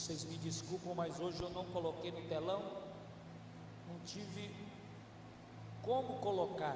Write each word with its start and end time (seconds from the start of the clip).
Vocês 0.00 0.24
me 0.24 0.38
desculpam, 0.38 0.94
mas 0.94 1.20
hoje 1.20 1.42
eu 1.42 1.50
não 1.50 1.66
coloquei 1.66 2.10
no 2.10 2.22
telão, 2.22 2.62
não 3.86 4.00
tive 4.06 4.50
como 5.82 6.18
colocar. 6.20 6.74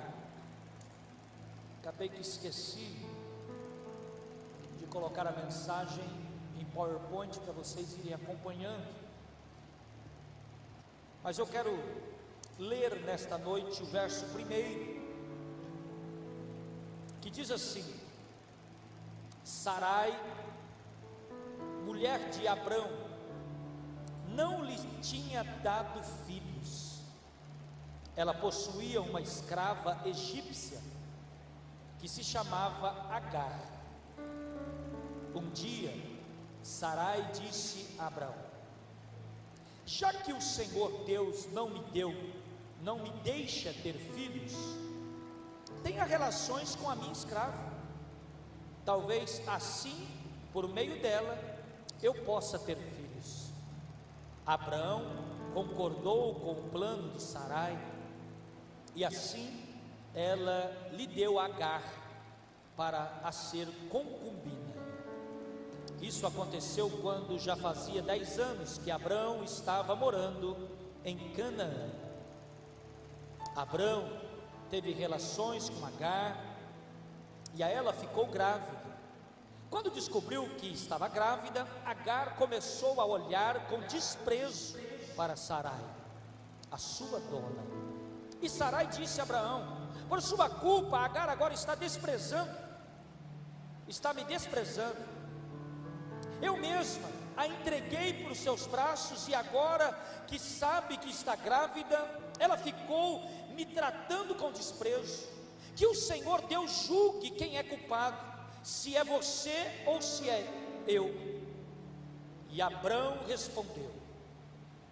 Acabei 1.81 2.11
que 2.11 2.21
esqueci 2.21 2.95
de 4.79 4.85
colocar 4.89 5.27
a 5.27 5.33
mensagem 5.33 6.05
em 6.61 6.67
PowerPoint 6.67 7.41
para 7.41 7.55
vocês 7.55 7.97
irem 7.97 8.13
acompanhando. 8.13 8.95
Mas 11.23 11.39
eu 11.39 11.47
quero 11.47 11.73
ler 12.59 12.95
nesta 13.07 13.39
noite 13.39 13.83
o 13.83 13.87
verso 13.87 14.27
primeiro, 14.35 15.03
que 17.23 17.31
diz 17.31 17.51
assim: 17.51 17.85
Sarai, 19.43 20.13
mulher 21.87 22.29
de 22.29 22.47
Abrão, 22.47 23.04
não 24.35 24.65
lhe 24.65 24.77
tinha 25.01 25.43
dado 25.63 26.03
filhos. 26.27 27.01
Ela 28.17 28.35
possuía 28.35 29.01
uma 29.01 29.21
escrava 29.21 30.01
egípcia 30.07 30.81
que 31.99 32.09
se 32.09 32.23
chamava 32.23 32.91
Agar. 33.11 33.59
Um 35.35 35.51
dia, 35.51 35.93
Sarai 36.63 37.31
disse 37.33 37.99
a 37.99 38.07
Abraão: 38.07 38.35
Já 39.85 40.13
que 40.13 40.33
o 40.33 40.41
Senhor 40.41 41.05
Deus 41.05 41.47
não 41.53 41.71
me 41.71 41.81
deu, 41.93 42.15
não 42.83 42.99
me 42.99 43.11
deixa 43.23 43.73
ter 43.73 43.95
filhos, 43.95 44.53
tenha 45.83 46.05
relações 46.05 46.77
com 46.77 46.89
a 46.89 46.95
minha 46.95 47.13
escrava. 47.13 47.75
Talvez 48.85 49.43
assim, 49.49 50.07
por 50.53 50.69
meio 50.69 51.01
dela, 51.01 51.37
eu 52.03 52.15
possa 52.25 52.59
ter. 52.59 52.94
Abraão 54.47 55.03
concordou 55.55 56.35
com 56.35 56.53
o 56.53 56.71
plano 56.71 57.13
de 57.13 57.23
Sarai, 57.23 57.79
e 58.95 59.05
assim 59.05 59.65
ela 60.15 60.71
lhe 60.93 61.07
deu 61.07 61.39
Agar 61.39 61.83
para 62.77 63.21
a 63.23 63.33
ser 63.33 63.67
concubina. 63.89 64.75
Isso 66.01 66.27
aconteceu 66.27 66.91
quando 67.01 67.39
já 67.39 67.57
fazia 67.57 68.03
dez 68.03 68.39
anos 68.39 68.79
que 68.79 68.91
Abraão 68.91 69.43
estava 69.43 69.97
morando 69.97 70.69
em 71.05 71.17
Canaã. 71.33 71.91
Abraão 73.57 74.21
teve 74.71 74.93
relações 74.93 75.71
com 75.71 75.87
Agar 75.87 76.37
e 77.55 77.63
a 77.63 77.69
ela 77.69 77.93
ficou 77.93 78.27
grávida. 78.27 78.84
Quando 79.75 79.91
descobriu 79.91 80.49
que 80.51 80.69
estava 80.73 81.09
grávida, 81.09 81.67
Agar 81.85 82.37
começou 82.37 83.01
a 83.01 83.05
olhar 83.05 83.67
com 83.67 83.81
desprezo 83.81 84.79
para 85.17 85.35
Sarai, 85.35 85.85
a 86.71 86.79
sua 86.79 87.19
dona. 87.19 87.61
E 88.41 88.49
Sarai 88.49 88.87
disse 88.87 89.19
a 89.19 89.25
Abraão: 89.25 89.91
por 90.09 90.23
sua 90.23 90.49
culpa, 90.49 90.99
Agar 90.99 91.29
agora 91.29 91.55
está 91.55 91.75
desprezando, 91.75 92.57
está 93.89 94.15
me 94.15 94.23
desprezando. 94.23 94.97
Eu 96.41 96.57
mesma 96.57 97.09
a 97.37 97.49
entreguei 97.49 98.23
para 98.23 98.33
os 98.33 98.39
seus 98.39 98.69
braços 98.69 99.27
e 99.27 99.35
agora 99.35 99.93
que 100.29 100.39
sabe 100.39 100.99
que 100.99 101.11
está 101.11 101.35
grávida, 101.35 101.99
ela 102.39 102.57
ficou 102.57 103.29
me 103.57 103.67
tratando 103.67 104.37
com 104.37 104.53
desprezo. 104.53 105.27
Que 105.75 105.85
o 105.85 105.97
Senhor 105.97 106.43
Deus 106.43 106.87
julgue 106.87 107.33
quem 107.33 107.59
é 107.59 107.65
culpado, 107.65 108.34
se 108.65 108.97
é 108.97 109.05
você 109.05 109.85
ou 109.87 110.01
se 110.01 110.29
é 110.29 110.43
eu. 110.89 111.15
E 112.49 112.63
Abraão 112.63 113.19
respondeu: 113.29 113.93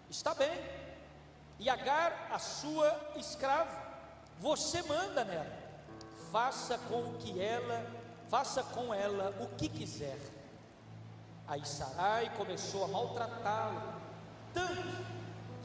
Está 0.09 0.33
bem. 0.35 0.51
E 1.59 1.69
Agar, 1.69 2.29
a 2.31 2.37
sua 2.37 3.13
escrava, 3.15 3.81
você 4.39 4.81
manda 4.83 5.25
nela. 5.25 5.63
Faça 6.31 6.77
com 6.77 7.13
que 7.15 7.39
ela, 7.39 7.85
faça 8.29 8.63
com 8.63 8.93
ela 8.93 9.35
o 9.41 9.55
que 9.55 9.67
quiser. 9.67 10.19
Aí 11.47 11.65
Sarai 11.65 12.35
começou 12.37 12.83
a 12.83 12.87
maltratá-la, 12.87 13.99
tanto 14.53 15.05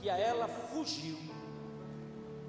que 0.01 0.09
a 0.09 0.17
ela 0.17 0.49
fugiu. 0.49 1.19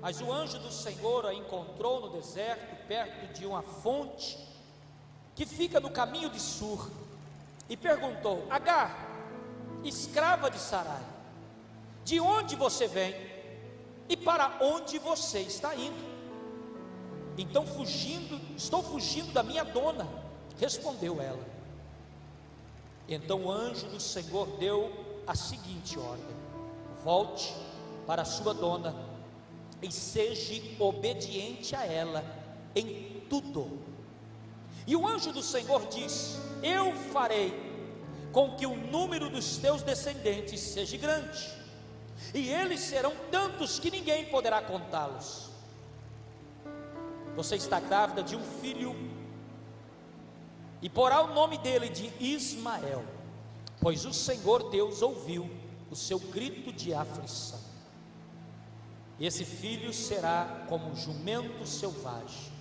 Mas 0.01 0.21
o 0.21 0.31
anjo 0.31 0.59
do 0.59 0.71
Senhor 0.71 1.25
a 1.25 1.33
encontrou 1.33 1.99
no 2.01 2.09
deserto, 2.09 2.87
perto 2.87 3.33
de 3.33 3.45
uma 3.45 3.61
fonte 3.61 4.48
que 5.39 5.45
fica 5.45 5.79
no 5.79 5.89
caminho 5.89 6.29
de 6.29 6.37
Sur, 6.37 6.91
e 7.69 7.77
perguntou: 7.77 8.45
Agar, 8.49 9.07
escrava 9.85 10.51
de 10.51 10.59
Sarai, 10.59 11.01
de 12.03 12.19
onde 12.19 12.57
você 12.57 12.89
vem 12.89 13.15
e 14.09 14.17
para 14.17 14.57
onde 14.59 14.99
você 14.99 15.39
está 15.39 15.73
indo? 15.73 16.09
Então, 17.37 17.65
fugindo, 17.65 18.37
estou 18.57 18.83
fugindo 18.83 19.31
da 19.31 19.41
minha 19.41 19.63
dona, 19.63 20.05
respondeu 20.59 21.21
ela. 21.21 21.47
Então 23.07 23.45
o 23.45 23.49
anjo 23.49 23.87
do 23.87 23.99
Senhor 24.01 24.45
deu 24.57 24.91
a 25.25 25.35
seguinte 25.35 25.97
ordem: 25.97 26.35
volte 27.01 27.55
para 28.05 28.25
sua 28.25 28.53
dona 28.53 28.93
e 29.81 29.89
seja 29.89 30.61
obediente 30.79 31.77
a 31.77 31.85
ela 31.85 32.25
em 32.75 33.23
tudo. 33.29 33.88
E 34.85 34.95
o 34.95 35.07
anjo 35.07 35.31
do 35.31 35.43
Senhor 35.43 35.87
disse: 35.87 36.37
Eu 36.63 36.93
farei 37.11 37.53
com 38.31 38.55
que 38.55 38.65
o 38.65 38.75
número 38.75 39.29
dos 39.29 39.57
teus 39.57 39.81
descendentes 39.81 40.59
seja 40.59 40.97
grande, 40.97 41.49
e 42.33 42.49
eles 42.49 42.81
serão 42.81 43.13
tantos 43.31 43.79
que 43.79 43.89
ninguém 43.89 44.25
poderá 44.25 44.61
contá-los. 44.61 45.49
Você 47.35 47.55
está 47.55 47.79
grávida 47.79 48.21
de 48.21 48.35
um 48.35 48.43
filho 48.43 48.95
e 50.81 50.89
porá 50.89 51.21
o 51.21 51.33
nome 51.33 51.57
dele 51.57 51.89
de 51.89 52.11
Ismael, 52.19 53.03
pois 53.81 54.05
o 54.05 54.13
Senhor 54.13 54.69
Deus 54.69 55.01
ouviu 55.01 55.49
o 55.89 55.95
seu 55.95 56.19
grito 56.19 56.71
de 56.71 56.93
aflição. 56.93 57.59
Esse 59.19 59.43
filho 59.43 59.93
será 59.93 60.65
como 60.69 60.89
um 60.89 60.95
jumento 60.95 61.65
selvagem. 61.65 62.58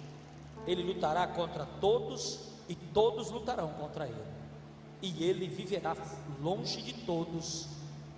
Ele 0.69 0.83
lutará 0.83 1.27
contra 1.27 1.67
todos 1.81 2.39
e 2.69 2.77
todos 2.77 3.31
lutarão 3.31 3.71
contra 3.71 4.07
ele. 4.07 4.39
E 5.03 5.25
ele 5.25 5.49
viverá 5.49 5.97
longe 6.41 6.83
de 6.83 6.93
todos 6.93 7.67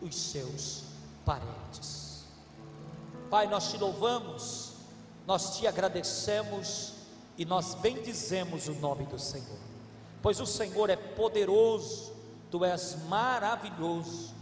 os 0.03 0.15
seus 0.15 0.85
parentes. 1.25 2.25
Pai, 3.31 3.47
nós 3.47 3.71
te 3.71 3.79
louvamos 3.79 4.71
nós 5.31 5.57
te 5.57 5.65
agradecemos 5.65 6.93
e 7.39 7.45
nós 7.45 7.75
bendizemos 7.75 8.67
o 8.67 8.75
nome 8.75 9.07
do 9.07 9.17
Senhor, 9.17 9.61
pois 10.21 10.41
o 10.41 10.47
Senhor 10.47 10.91
é 10.91 10.97
poderoso, 10.97 12.13
tu 12.51 12.65
és 12.65 12.97
maravilhoso, 13.09 14.35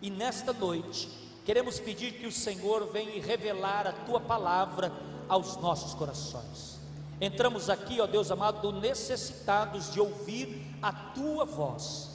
e 0.00 0.08
nesta 0.08 0.52
noite 0.52 1.08
queremos 1.44 1.80
pedir 1.80 2.12
que 2.12 2.28
o 2.28 2.32
Senhor 2.32 2.86
venha 2.92 3.20
revelar 3.20 3.88
a 3.88 3.92
tua 3.92 4.20
palavra 4.20 4.92
aos 5.28 5.56
nossos 5.56 5.94
corações. 5.94 6.75
Entramos 7.20 7.70
aqui, 7.70 8.00
ó 8.00 8.06
Deus 8.06 8.30
amado, 8.30 8.72
necessitados 8.72 9.92
de 9.92 10.00
ouvir 10.00 10.66
a 10.82 10.92
tua 10.92 11.44
voz. 11.44 12.10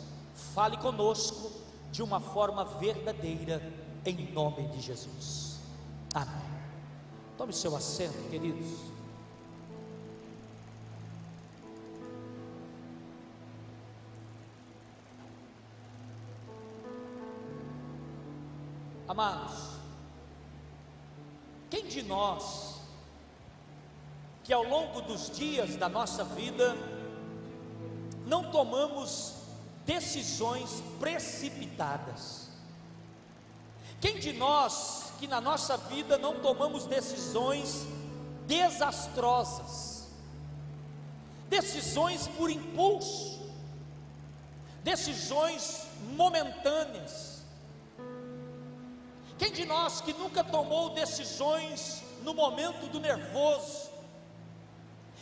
Fale 0.53 0.78
conosco 0.78 1.51
de 1.91 2.03
uma 2.03 2.19
forma 2.19 2.63
verdadeira, 2.63 3.61
em 4.06 4.31
nome 4.31 4.67
de 4.67 4.79
Jesus. 4.79 5.59
Amém. 6.13 6.51
Tome 7.38 7.51
seu 7.51 7.75
assento, 7.75 8.29
queridos. 8.29 8.91
Amados, 19.08 19.72
quem 21.70 21.85
de 21.85 22.02
nós 22.03 22.71
que 24.51 24.53
ao 24.53 24.65
longo 24.65 24.99
dos 24.99 25.29
dias 25.29 25.77
da 25.77 25.87
nossa 25.87 26.25
vida 26.25 26.75
não 28.25 28.51
tomamos 28.51 29.35
decisões 29.85 30.83
precipitadas? 30.99 32.49
Quem 34.01 34.19
de 34.19 34.33
nós 34.33 35.13
que 35.21 35.25
na 35.25 35.39
nossa 35.39 35.77
vida 35.77 36.17
não 36.17 36.41
tomamos 36.41 36.85
decisões 36.85 37.85
desastrosas, 38.45 40.09
decisões 41.47 42.27
por 42.27 42.49
impulso, 42.49 43.39
decisões 44.83 45.87
momentâneas. 46.17 47.41
Quem 49.37 49.49
de 49.53 49.63
nós 49.63 50.01
que 50.01 50.11
nunca 50.11 50.43
tomou 50.43 50.89
decisões 50.89 52.03
no 52.21 52.33
momento 52.33 52.91
do 52.91 52.99
nervoso, 52.99 53.91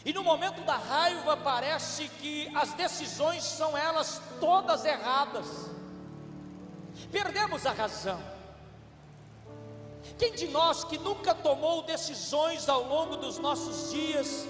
e 0.05 0.13
no 0.13 0.23
momento 0.23 0.61
da 0.61 0.77
raiva 0.77 1.35
parece 1.37 2.07
que 2.07 2.49
as 2.55 2.73
decisões 2.73 3.43
são 3.43 3.77
elas 3.77 4.21
todas 4.39 4.85
erradas. 4.85 5.69
perdemos 7.11 7.65
a 7.65 7.71
razão. 7.71 8.19
Quem 10.17 10.33
de 10.33 10.47
nós 10.47 10.83
que 10.83 10.97
nunca 10.97 11.33
tomou 11.33 11.83
decisões 11.83 12.67
ao 12.67 12.83
longo 12.83 13.15
dos 13.17 13.37
nossos 13.37 13.91
dias 13.91 14.45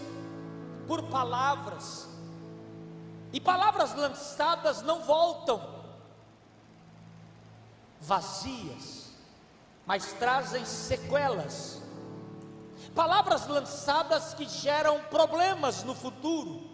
por 0.88 1.04
palavras, 1.04 2.10
e 3.32 3.40
palavras 3.40 3.94
lançadas 3.94 4.82
não 4.82 5.04
voltam 5.04 5.80
vazias, 8.02 9.12
mas 9.86 10.14
trazem 10.14 10.66
sequelas. 10.66 11.79
Palavras 12.96 13.48
lançadas 13.48 14.34
que 14.34 14.48
geram 14.48 15.00
problemas 15.04 15.84
no 15.84 15.94
futuro. 15.94 16.70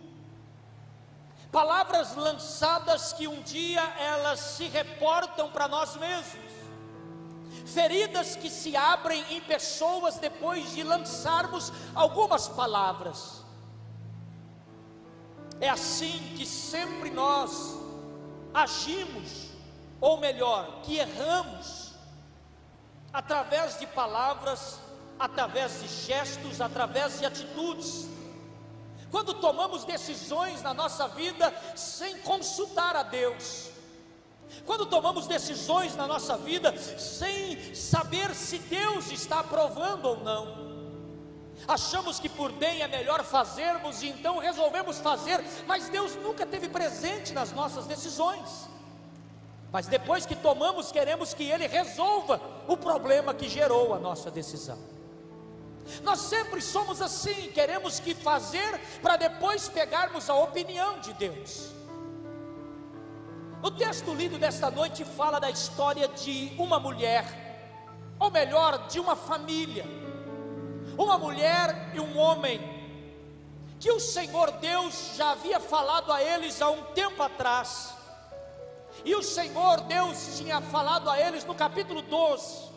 Palavras 1.51 2.15
lançadas 2.15 3.13
que 3.13 3.27
um 3.27 3.41
dia 3.41 3.81
elas 3.97 4.39
se 4.39 4.67
reportam 4.67 5.49
para 5.51 5.67
nós 5.67 5.95
mesmos. 5.95 6.53
Feridas 7.65 8.35
que 8.35 8.49
se 8.49 8.75
abrem 8.75 9.23
em 9.29 9.41
pessoas 9.41 10.17
depois 10.17 10.73
de 10.73 10.83
lançarmos 10.83 11.71
algumas 11.93 12.47
palavras. 12.47 13.43
É 15.59 15.69
assim 15.69 16.33
que 16.35 16.45
sempre 16.45 17.09
nós 17.09 17.77
agimos, 18.53 19.49
ou 20.01 20.17
melhor, 20.17 20.81
que 20.83 20.97
erramos, 20.97 21.93
através 23.13 23.79
de 23.79 23.87
palavras, 23.87 24.79
através 25.19 25.81
de 25.81 25.87
gestos, 25.87 26.61
através 26.61 27.19
de 27.19 27.25
atitudes. 27.25 28.07
Quando 29.11 29.33
tomamos 29.35 29.85
decisões 29.85 30.61
na 30.61 30.73
nossa 30.73 31.07
vida 31.07 31.53
sem 31.75 32.17
consultar 32.19 32.95
a 32.95 33.03
Deus, 33.03 33.69
quando 34.65 34.85
tomamos 34.85 35.27
decisões 35.27 35.95
na 35.95 36.07
nossa 36.07 36.37
vida 36.37 36.75
sem 36.77 37.73
saber 37.73 38.33
se 38.33 38.57
Deus 38.59 39.11
está 39.11 39.39
aprovando 39.39 40.05
ou 40.05 40.23
não, 40.23 40.65
achamos 41.67 42.19
que 42.19 42.27
por 42.27 42.51
bem 42.51 42.81
é 42.81 42.87
melhor 42.87 43.23
fazermos 43.23 44.01
e 44.01 44.07
então 44.07 44.37
resolvemos 44.39 44.99
fazer, 44.99 45.43
mas 45.65 45.89
Deus 45.89 46.15
nunca 46.15 46.45
teve 46.45 46.67
presente 46.67 47.33
nas 47.33 47.51
nossas 47.51 47.85
decisões. 47.85 48.67
Mas 49.71 49.87
depois 49.87 50.25
que 50.25 50.35
tomamos, 50.35 50.91
queremos 50.91 51.33
que 51.33 51.43
Ele 51.43 51.67
resolva 51.67 52.39
o 52.67 52.77
problema 52.77 53.33
que 53.33 53.49
gerou 53.49 53.93
a 53.93 53.99
nossa 53.99 54.31
decisão. 54.31 54.94
Nós 56.03 56.19
sempre 56.19 56.61
somos 56.61 57.01
assim, 57.01 57.51
queremos 57.51 57.99
que 57.99 58.15
fazer 58.15 58.79
para 59.01 59.17
depois 59.17 59.69
pegarmos 59.69 60.29
a 60.29 60.35
opinião 60.35 60.99
de 60.99 61.13
Deus. 61.13 61.71
O 63.61 63.71
texto 63.71 64.13
lido 64.13 64.37
desta 64.37 64.69
noite 64.69 65.03
fala 65.03 65.39
da 65.39 65.49
história 65.49 66.07
de 66.07 66.51
uma 66.57 66.79
mulher, 66.79 67.25
ou 68.19 68.29
melhor, 68.29 68.87
de 68.87 68.99
uma 68.99 69.15
família. 69.15 69.85
Uma 70.97 71.17
mulher 71.17 71.91
e 71.93 71.99
um 71.99 72.17
homem, 72.17 72.59
que 73.79 73.91
o 73.91 73.99
Senhor 73.99 74.51
Deus 74.53 75.13
já 75.15 75.31
havia 75.31 75.59
falado 75.59 76.11
a 76.11 76.21
eles 76.21 76.61
há 76.61 76.69
um 76.69 76.83
tempo 76.93 77.21
atrás, 77.21 77.93
e 79.03 79.13
o 79.13 79.21
Senhor 79.21 79.81
Deus 79.81 80.37
tinha 80.37 80.61
falado 80.61 81.09
a 81.09 81.19
eles 81.19 81.43
no 81.43 81.53
capítulo 81.53 82.01
12: 82.01 82.74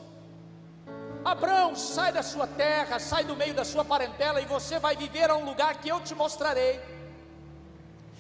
Abraão, 1.31 1.77
sai 1.77 2.13
da 2.13 2.23
sua 2.23 2.47
terra, 2.47 2.99
sai 2.99 3.25
do 3.25 3.37
meio 3.37 3.55
da 3.55 3.65
sua 3.65 3.85
parentela, 3.85 4.41
e 4.41 4.47
você 4.47 4.79
vai 4.79 4.97
viver 4.97 5.31
a 5.31 5.37
um 5.37 5.45
lugar 5.45 5.75
que 5.77 5.89
eu 5.89 6.01
te 6.01 6.15
mostrarei. 6.15 6.81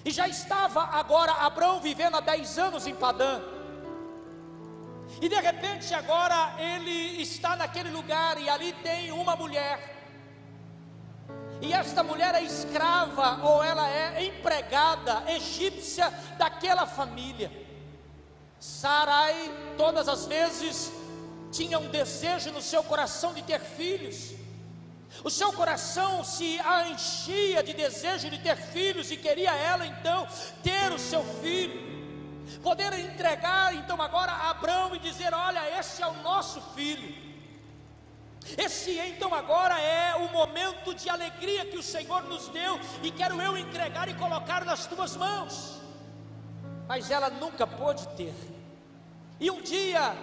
E 0.04 0.10
já 0.10 0.28
estava 0.28 0.82
agora 0.84 1.32
Abraão 1.32 1.80
vivendo 1.80 2.16
há 2.16 2.20
10 2.20 2.58
anos 2.58 2.86
em 2.86 2.94
Padã. 2.94 3.40
E 5.20 5.28
de 5.28 5.34
repente 5.34 5.92
agora 5.94 6.54
ele 6.58 7.20
está 7.20 7.56
naquele 7.56 7.90
lugar 7.90 8.40
e 8.40 8.48
ali 8.48 8.72
tem 8.74 9.10
uma 9.10 9.34
mulher. 9.34 9.96
E 11.60 11.72
esta 11.72 12.04
mulher 12.04 12.34
é 12.36 12.42
escrava 12.42 13.44
ou 13.44 13.62
ela 13.64 13.88
é 13.88 14.24
empregada 14.24 15.24
egípcia 15.26 16.08
daquela 16.38 16.86
família. 16.86 17.50
Sarai 18.60 19.50
todas 19.76 20.08
as 20.08 20.26
vezes 20.26 20.92
tinha 21.50 21.78
um 21.78 21.88
desejo 21.88 22.50
no 22.52 22.62
seu 22.62 22.82
coração 22.82 23.32
de 23.32 23.42
ter 23.42 23.60
filhos. 23.60 24.34
O 25.24 25.30
seu 25.30 25.52
coração 25.52 26.22
se 26.22 26.58
enchia 26.92 27.62
de 27.62 27.72
desejo 27.72 28.28
de 28.30 28.38
ter 28.38 28.56
filhos 28.56 29.10
e 29.10 29.16
queria 29.16 29.54
ela 29.54 29.86
então 29.86 30.28
ter 30.62 30.92
o 30.92 30.98
seu 30.98 31.24
filho 31.40 31.88
poder 32.62 32.92
entregar 32.98 33.74
então 33.74 34.00
agora 34.00 34.32
a 34.32 34.50
Abraão 34.50 34.94
e 34.94 34.98
dizer: 34.98 35.32
Olha, 35.34 35.78
esse 35.78 36.02
é 36.02 36.06
o 36.06 36.22
nosso 36.22 36.60
filho. 36.74 37.28
Esse 38.56 38.98
então 38.98 39.34
agora 39.34 39.78
é 39.78 40.14
o 40.14 40.32
momento 40.32 40.94
de 40.94 41.10
alegria 41.10 41.66
que 41.66 41.76
o 41.76 41.82
Senhor 41.82 42.22
nos 42.24 42.48
deu 42.48 42.80
e 43.02 43.10
quero 43.10 43.40
eu 43.42 43.58
entregar 43.58 44.08
e 44.08 44.14
colocar 44.14 44.64
nas 44.64 44.86
tuas 44.86 45.16
mãos. 45.16 45.78
Mas 46.86 47.10
ela 47.10 47.28
nunca 47.28 47.66
pôde 47.66 48.08
ter. 48.16 48.34
E 49.38 49.50
um 49.50 49.60
dia, 49.60 50.16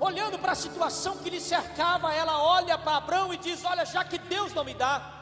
olhando 0.00 0.38
para 0.38 0.52
a 0.52 0.56
situação 0.56 1.18
que 1.18 1.30
lhe 1.30 1.40
cercava, 1.40 2.12
ela 2.12 2.42
olha 2.42 2.78
para 2.78 2.96
Abraão 2.96 3.32
e 3.32 3.36
diz: 3.36 3.64
Olha, 3.64 3.84
já 3.84 4.04
que 4.04 4.18
Deus 4.18 4.52
não 4.54 4.64
me 4.64 4.74
dá, 4.74 5.18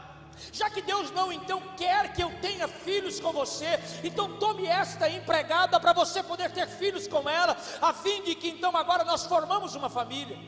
já 0.52 0.68
que 0.68 0.82
Deus 0.82 1.10
não 1.10 1.32
então 1.32 1.60
quer 1.76 2.12
que 2.12 2.22
eu 2.22 2.30
tenha 2.40 2.68
filhos 2.68 3.18
com 3.18 3.32
você, 3.32 3.78
então 4.04 4.38
tome 4.38 4.66
esta 4.66 5.08
empregada 5.08 5.80
para 5.80 5.92
você 5.92 6.22
poder 6.22 6.50
ter 6.50 6.66
filhos 6.68 7.08
com 7.08 7.28
ela, 7.28 7.56
a 7.80 7.92
fim 7.92 8.22
de 8.22 8.34
que 8.34 8.48
então 8.48 8.76
agora 8.76 9.04
nós 9.04 9.24
formamos 9.24 9.74
uma 9.74 9.88
família. 9.88 10.38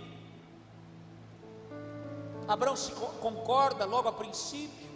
Abraão 2.47 2.77
se 2.77 2.93
concorda 2.93 3.85
logo 3.85 4.09
a 4.09 4.13
princípio. 4.13 4.89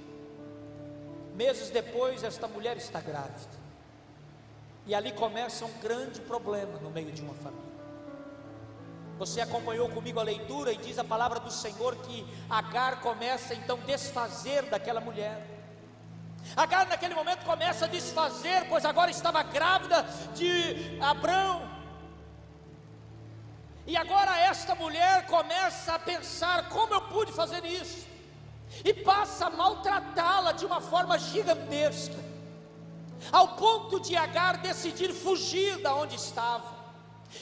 Meses 1.35 1.71
depois, 1.71 2.23
esta 2.23 2.49
mulher 2.49 2.77
está 2.79 3.01
grávida. 3.01 3.63
E 4.87 4.95
ali 4.95 5.13
começa 5.13 5.65
um 5.65 5.73
grande 5.79 6.21
problema 6.21 6.79
no 6.81 6.91
meio 6.91 7.13
de 7.13 7.21
uma 7.21 7.35
família. 7.35 7.72
Você 9.23 9.41
acompanhou 9.41 9.89
comigo 9.89 10.19
a 10.19 10.25
leitura 10.25 10.73
e 10.73 10.77
diz 10.77 10.99
a 10.99 11.05
palavra 11.05 11.39
do 11.39 11.49
Senhor 11.49 11.95
que 11.95 12.27
Agar 12.51 13.01
começa 13.01 13.55
então 13.55 13.79
a 13.81 13.87
desfazer 13.87 14.63
daquela 14.63 15.01
mulher. 15.01 15.47
Agar 16.57 16.89
naquele 16.89 17.15
momento 17.15 17.45
começa 17.45 17.85
a 17.85 17.89
desfazer, 17.89 18.67
pois 18.69 18.85
agora 18.85 19.13
estava 19.13 19.41
grávida 19.45 20.05
de 20.35 20.99
Abrão. 21.01 21.71
E 23.87 23.97
agora 23.97 24.37
esta 24.41 24.75
mulher 24.75 25.25
começa 25.27 25.95
a 25.95 26.01
pensar: 26.01 26.69
como 26.69 26.93
eu 26.93 27.03
pude 27.03 27.31
fazer 27.31 27.65
isso? 27.65 28.05
E 28.85 28.93
passa 28.93 29.47
a 29.47 29.51
maltratá-la 29.51 30.51
de 30.51 30.67
uma 30.67 30.81
forma 30.81 31.17
gigantesca, 31.17 32.19
ao 33.31 33.55
ponto 33.55 34.01
de 34.01 34.17
Agar 34.17 34.57
decidir 34.57 35.13
fugir 35.13 35.81
da 35.81 35.95
onde 35.95 36.17
estava. 36.17 36.82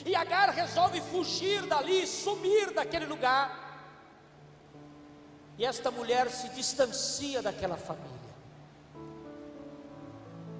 E 0.05 0.15
Agar 0.15 0.49
resolve 0.49 1.01
fugir 1.01 1.63
dali, 1.63 2.07
sumir 2.07 2.71
daquele 2.73 3.05
lugar. 3.05 3.69
E 5.57 5.65
esta 5.65 5.91
mulher 5.91 6.29
se 6.31 6.49
distancia 6.49 7.41
daquela 7.41 7.77
família. 7.77 8.09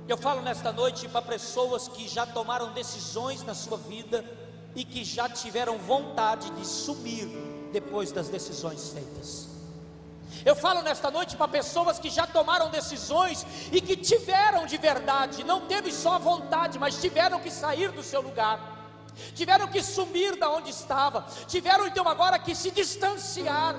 Eu 0.07 0.17
falo 0.17 0.41
nesta 0.41 0.71
noite 0.71 1.07
para 1.07 1.21
pessoas 1.21 1.87
que 1.87 2.07
já 2.07 2.25
tomaram 2.25 2.73
decisões 2.73 3.43
na 3.43 3.55
sua 3.55 3.77
vida 3.77 4.25
e 4.75 4.83
que 4.83 5.03
já 5.03 5.29
tiveram 5.29 5.77
vontade 5.77 6.49
de 6.51 6.65
sumir 6.65 7.27
depois 7.71 8.11
das 8.11 8.27
decisões 8.27 8.89
feitas. 8.89 9.47
Eu 10.45 10.55
falo 10.55 10.81
nesta 10.81 11.09
noite 11.11 11.35
para 11.35 11.47
pessoas 11.47 11.99
que 11.99 12.09
já 12.09 12.25
tomaram 12.25 12.69
decisões 12.69 13.45
e 13.71 13.79
que 13.79 13.95
tiveram 13.95 14.65
de 14.65 14.77
verdade, 14.77 15.43
não 15.43 15.61
teve 15.67 15.91
só 15.91 16.17
vontade, 16.19 16.79
mas 16.79 16.99
tiveram 16.99 17.39
que 17.39 17.51
sair 17.51 17.91
do 17.91 18.03
seu 18.03 18.21
lugar 18.21 18.70
tiveram 19.33 19.67
que 19.67 19.81
sumir 19.83 20.35
da 20.37 20.49
onde 20.49 20.69
estava, 20.69 21.25
tiveram 21.47 21.87
então 21.87 22.07
agora 22.07 22.39
que 22.39 22.55
se 22.55 22.71
distanciar, 22.71 23.75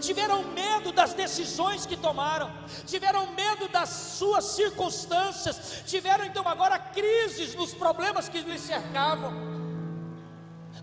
tiveram 0.00 0.44
medo 0.44 0.92
das 0.92 1.12
decisões 1.12 1.84
que 1.86 1.96
tomaram, 1.96 2.52
tiveram 2.86 3.26
medo 3.32 3.68
das 3.68 3.88
suas 3.88 4.44
circunstâncias, 4.44 5.82
tiveram 5.86 6.24
então 6.24 6.46
agora 6.48 6.78
crises 6.78 7.54
nos 7.54 7.74
problemas 7.74 8.28
que 8.28 8.40
lhes 8.40 8.60
cercavam 8.60 9.54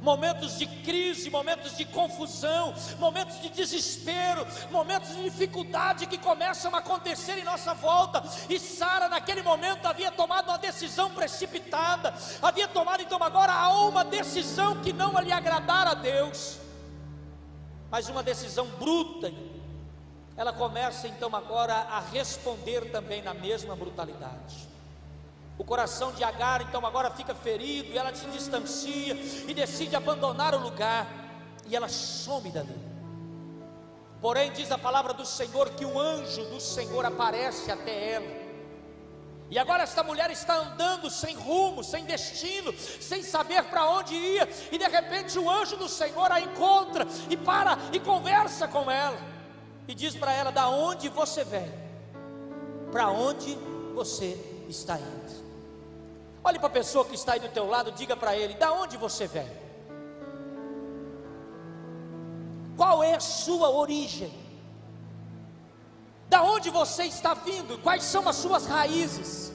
momentos 0.01 0.57
de 0.57 0.65
crise, 0.65 1.29
momentos 1.29 1.77
de 1.77 1.85
confusão, 1.85 2.73
momentos 2.97 3.39
de 3.39 3.49
desespero, 3.49 4.45
momentos 4.71 5.15
de 5.15 5.23
dificuldade 5.23 6.07
que 6.07 6.17
começam 6.17 6.73
a 6.75 6.79
acontecer 6.79 7.37
em 7.37 7.43
nossa 7.43 7.73
volta. 7.73 8.23
E 8.49 8.59
Sara, 8.59 9.07
naquele 9.07 9.43
momento, 9.43 9.85
havia 9.85 10.11
tomado 10.11 10.49
uma 10.49 10.57
decisão 10.57 11.11
precipitada, 11.11 12.13
havia 12.41 12.67
tomado 12.67 13.03
então 13.03 13.21
agora 13.21 13.53
uma 13.69 14.03
decisão 14.03 14.81
que 14.81 14.91
não 14.91 15.17
lhe 15.19 15.31
agradara 15.31 15.91
a 15.91 15.95
Deus, 15.95 16.57
mas 17.89 18.09
uma 18.09 18.23
decisão 18.23 18.67
bruta. 18.67 19.31
Ela 20.35 20.51
começa 20.51 21.07
então 21.07 21.35
agora 21.35 21.75
a 21.75 21.99
responder 21.99 22.89
também 22.91 23.21
na 23.21 23.33
mesma 23.33 23.75
brutalidade. 23.75 24.70
O 25.61 25.63
coração 25.63 26.11
de 26.11 26.23
Agar 26.23 26.63
então 26.63 26.83
agora 26.87 27.11
fica 27.11 27.35
ferido 27.35 27.91
e 27.91 27.95
ela 27.95 28.11
se 28.15 28.25
distancia 28.31 29.13
e 29.13 29.53
decide 29.53 29.95
abandonar 29.95 30.55
o 30.55 30.57
lugar 30.57 31.07
e 31.67 31.75
ela 31.75 31.87
some 31.87 32.49
dali. 32.49 32.75
Porém, 34.19 34.51
diz 34.51 34.71
a 34.71 34.77
palavra 34.79 35.13
do 35.13 35.23
Senhor 35.23 35.69
que 35.69 35.85
o 35.85 35.99
anjo 35.99 36.45
do 36.45 36.59
Senhor 36.59 37.05
aparece 37.05 37.71
até 37.71 38.13
ela. 38.13 38.25
E 39.51 39.59
agora 39.59 39.83
esta 39.83 40.01
mulher 40.01 40.31
está 40.31 40.55
andando 40.55 41.11
sem 41.11 41.35
rumo, 41.35 41.83
sem 41.83 42.05
destino, 42.05 42.73
sem 42.99 43.21
saber 43.21 43.63
para 43.65 43.87
onde 43.87 44.15
ia, 44.15 44.49
e 44.71 44.79
de 44.79 44.87
repente 44.87 45.37
o 45.37 45.47
anjo 45.47 45.77
do 45.77 45.87
Senhor 45.87 46.31
a 46.31 46.41
encontra 46.41 47.05
e 47.29 47.37
para 47.37 47.77
e 47.93 47.99
conversa 47.99 48.67
com 48.67 48.89
ela. 48.89 49.19
E 49.87 49.93
diz 49.93 50.15
para 50.15 50.33
ela: 50.33 50.51
"Da 50.51 50.69
onde 50.69 51.07
você 51.07 51.43
vem? 51.43 51.71
Para 52.91 53.11
onde 53.11 53.55
você 53.93 54.35
está 54.67 54.97
indo?" 54.97 55.50
Olhe 56.43 56.57
para 56.57 56.67
a 56.67 56.71
pessoa 56.71 57.05
que 57.05 57.15
está 57.15 57.33
aí 57.33 57.39
do 57.39 57.49
teu 57.49 57.67
lado, 57.67 57.91
diga 57.91 58.15
para 58.15 58.35
ele: 58.35 58.53
da 58.55 58.71
onde 58.71 58.97
você 58.97 59.27
vem? 59.27 59.49
Qual 62.75 63.03
é 63.03 63.13
a 63.15 63.19
sua 63.19 63.69
origem? 63.69 64.33
Da 66.27 66.41
onde 66.41 66.69
você 66.69 67.03
está 67.03 67.33
vindo? 67.33 67.77
Quais 67.79 68.03
são 68.03 68.27
as 68.27 68.37
suas 68.37 68.65
raízes? 68.65 69.51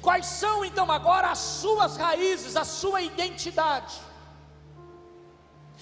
Quais 0.00 0.26
são 0.26 0.64
então 0.64 0.90
agora 0.90 1.30
as 1.30 1.38
suas 1.38 1.96
raízes, 1.96 2.56
a 2.56 2.64
sua 2.64 3.02
identidade? 3.02 4.00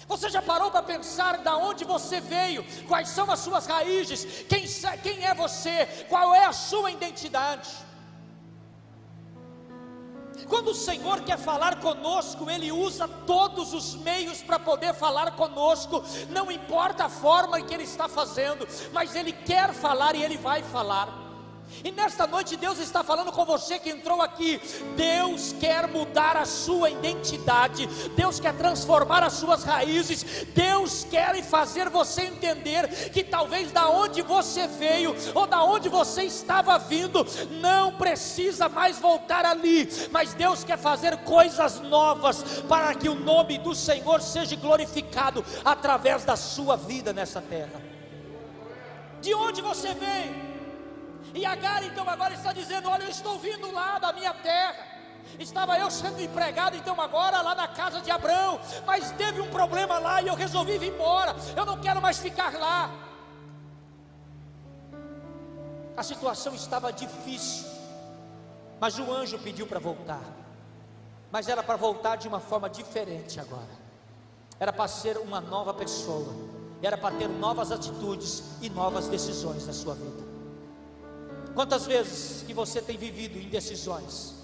Você 0.08 0.28
já 0.28 0.42
parou 0.42 0.70
para 0.70 0.82
pensar 0.82 1.38
da 1.38 1.56
onde 1.56 1.84
você 1.84 2.20
veio? 2.20 2.64
Quais 2.88 3.08
são 3.08 3.30
as 3.30 3.38
suas 3.38 3.66
raízes? 3.66 4.44
Quem, 4.48 4.64
quem 5.02 5.24
é 5.24 5.32
você? 5.34 5.86
Qual 6.08 6.34
é 6.34 6.44
a 6.44 6.52
sua 6.52 6.90
identidade? 6.90 7.70
Quando 10.50 10.72
o 10.72 10.74
Senhor 10.74 11.20
quer 11.20 11.38
falar 11.38 11.78
conosco, 11.78 12.50
Ele 12.50 12.72
usa 12.72 13.06
todos 13.06 13.72
os 13.72 13.94
meios 13.94 14.42
para 14.42 14.58
poder 14.58 14.92
falar 14.92 15.30
conosco, 15.36 16.02
não 16.28 16.50
importa 16.50 17.04
a 17.04 17.08
forma 17.08 17.62
que 17.62 17.72
Ele 17.72 17.84
está 17.84 18.08
fazendo, 18.08 18.66
mas 18.92 19.14
Ele 19.14 19.32
quer 19.32 19.72
falar 19.72 20.16
e 20.16 20.24
Ele 20.24 20.36
vai 20.36 20.60
falar. 20.64 21.29
E 21.82 21.90
nesta 21.90 22.26
noite 22.26 22.56
Deus 22.56 22.78
está 22.78 23.02
falando 23.02 23.32
com 23.32 23.44
você 23.44 23.78
que 23.78 23.90
entrou 23.90 24.20
aqui. 24.20 24.60
Deus 24.96 25.54
quer 25.58 25.88
mudar 25.88 26.36
a 26.36 26.44
sua 26.44 26.90
identidade. 26.90 27.86
Deus 28.16 28.38
quer 28.38 28.54
transformar 28.54 29.22
as 29.22 29.34
suas 29.34 29.64
raízes. 29.64 30.46
Deus 30.54 31.04
quer 31.10 31.42
fazer 31.42 31.88
você 31.88 32.22
entender 32.22 33.10
que 33.10 33.22
talvez 33.22 33.72
da 33.72 33.88
onde 33.88 34.22
você 34.22 34.66
veio 34.66 35.14
ou 35.34 35.46
da 35.46 35.62
onde 35.62 35.88
você 35.88 36.24
estava 36.24 36.78
vindo 36.78 37.26
não 37.60 37.92
precisa 37.92 38.68
mais 38.68 38.98
voltar 38.98 39.44
ali, 39.44 39.88
mas 40.10 40.34
Deus 40.34 40.64
quer 40.64 40.78
fazer 40.78 41.16
coisas 41.18 41.80
novas 41.80 42.42
para 42.68 42.94
que 42.94 43.08
o 43.08 43.14
nome 43.14 43.58
do 43.58 43.74
Senhor 43.74 44.20
seja 44.20 44.56
glorificado 44.56 45.44
através 45.64 46.24
da 46.24 46.36
sua 46.36 46.76
vida 46.76 47.12
nessa 47.12 47.40
terra. 47.40 47.80
De 49.20 49.34
onde 49.34 49.60
você 49.60 49.92
veio? 49.94 50.49
E 51.34 51.46
Agar 51.46 51.82
então 51.84 52.08
agora 52.08 52.34
está 52.34 52.52
dizendo: 52.52 52.88
Olha, 52.88 53.04
eu 53.04 53.10
estou 53.10 53.38
vindo 53.38 53.70
lá 53.72 53.98
da 53.98 54.12
minha 54.12 54.34
terra. 54.34 54.86
Estava 55.38 55.78
eu 55.78 55.90
sendo 55.90 56.20
empregado 56.20 56.76
então 56.76 57.00
agora 57.00 57.40
lá 57.40 57.54
na 57.54 57.68
casa 57.68 58.00
de 58.00 58.10
Abraão, 58.10 58.60
mas 58.84 59.12
teve 59.12 59.40
um 59.40 59.48
problema 59.48 59.98
lá 59.98 60.20
e 60.20 60.28
eu 60.28 60.34
resolvi 60.34 60.78
vir 60.78 60.92
embora. 60.92 61.34
Eu 61.56 61.64
não 61.64 61.80
quero 61.80 62.00
mais 62.00 62.18
ficar 62.18 62.52
lá. 62.54 62.90
A 65.96 66.02
situação 66.02 66.54
estava 66.54 66.92
difícil, 66.92 67.66
mas 68.80 68.98
o 68.98 69.10
anjo 69.12 69.38
pediu 69.38 69.66
para 69.66 69.78
voltar. 69.78 70.22
Mas 71.30 71.48
era 71.48 71.62
para 71.62 71.76
voltar 71.76 72.16
de 72.16 72.26
uma 72.26 72.40
forma 72.40 72.68
diferente 72.68 73.38
agora. 73.38 73.78
Era 74.58 74.72
para 74.72 74.88
ser 74.88 75.16
uma 75.18 75.40
nova 75.40 75.72
pessoa. 75.72 76.34
Era 76.82 76.96
para 76.96 77.14
ter 77.16 77.28
novas 77.28 77.70
atitudes 77.70 78.42
e 78.60 78.68
novas 78.70 79.08
decisões 79.08 79.66
na 79.66 79.72
sua 79.72 79.94
vida. 79.94 80.29
Quantas 81.54 81.86
vezes 81.86 82.42
que 82.42 82.54
você 82.54 82.80
tem 82.80 82.96
vivido 82.96 83.38
indecisões? 83.38 84.34